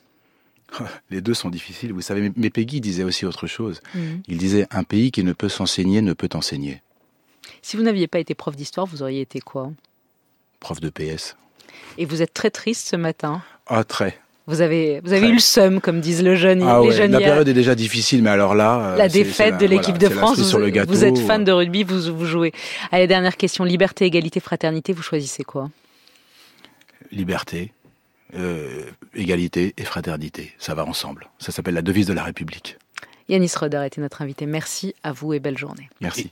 Les 1.10 1.22
deux 1.22 1.34
sont 1.34 1.50
difficiles, 1.50 1.94
vous 1.94 2.02
savez, 2.02 2.32
mais 2.36 2.50
Peggy 2.50 2.82
disait 2.82 3.04
aussi 3.04 3.26
autre 3.26 3.48
chose. 3.48 3.82
Mmh. 3.96 4.00
Il 4.28 4.38
disait, 4.38 4.68
un 4.72 4.84
pays 4.84 5.12
qui 5.12 5.24
ne 5.24 5.34
peut 5.34 5.50
s'enseigner 5.50 6.02
ne 6.02 6.14
peut 6.14 6.30
enseigner. 6.34 6.82
Si 7.62 7.78
vous 7.78 7.84
n'aviez 7.84 8.08
pas 8.08 8.20
été 8.20 8.36
prof 8.36 8.56
d'histoire, 8.56 8.86
vous 8.86 9.02
auriez 9.02 9.22
été 9.22 9.40
quoi? 9.40 9.72
Prof 10.60 10.80
de 10.80 10.90
PS. 10.90 11.36
Et 11.98 12.06
vous 12.06 12.22
êtes 12.22 12.34
très 12.34 12.50
triste 12.50 12.88
ce 12.88 12.96
matin? 12.96 13.42
Ah, 13.68 13.84
très. 13.84 14.20
Vous 14.48 14.62
avez, 14.62 15.02
vous 15.04 15.12
avez 15.12 15.28
eu 15.28 15.34
le 15.34 15.40
seum, 15.40 15.82
comme 15.82 16.00
disent 16.00 16.24
le 16.24 16.36
jeune, 16.36 16.64
ah 16.64 16.80
les 16.82 16.88
ouais, 16.88 16.96
jeunes. 16.96 17.12
La 17.12 17.20
période 17.20 17.48
est 17.50 17.54
déjà 17.54 17.76
difficile, 17.76 18.24
mais 18.24 18.30
alors 18.30 18.56
là. 18.56 18.96
La 18.98 19.10
défaite 19.10 19.58
de 19.58 19.66
l'équipe 19.66 19.98
voilà, 19.98 20.10
de 20.10 20.14
France, 20.14 20.40
vous, 20.40 20.72
gâteau, 20.72 20.90
vous, 20.90 21.04
êtes 21.04 21.20
fan 21.20 21.44
de 21.44 21.52
rugby, 21.52 21.84
vous, 21.84 22.16
vous 22.16 22.26
jouez. 22.26 22.54
Allez, 22.94 23.08
dernière 23.08 23.36
question. 23.36 23.66
Liberté, 23.66 24.06
égalité, 24.06 24.40
fraternité, 24.40 24.94
vous 24.94 25.02
choisissez 25.02 25.44
quoi? 25.44 25.70
Liberté, 27.12 27.74
euh, 28.36 28.84
égalité 29.14 29.74
et 29.78 29.84
fraternité. 29.84 30.54
Ça 30.60 30.74
va 30.76 30.86
ensemble. 30.86 31.28
Ça 31.40 31.52
s'appelle 31.52 31.74
la 31.74 31.82
devise 31.82 32.08
de 32.08 32.14
la 32.14 32.24
République. 32.24 32.78
Yanis 33.28 33.52
Roder 33.60 33.84
était 33.86 34.00
notre 34.00 34.22
invité. 34.22 34.46
Merci 34.46 34.96
à 35.04 35.12
vous 35.12 35.34
et 35.34 35.40
belle 35.40 35.58
journée. 35.58 35.90
Merci. 36.00 36.32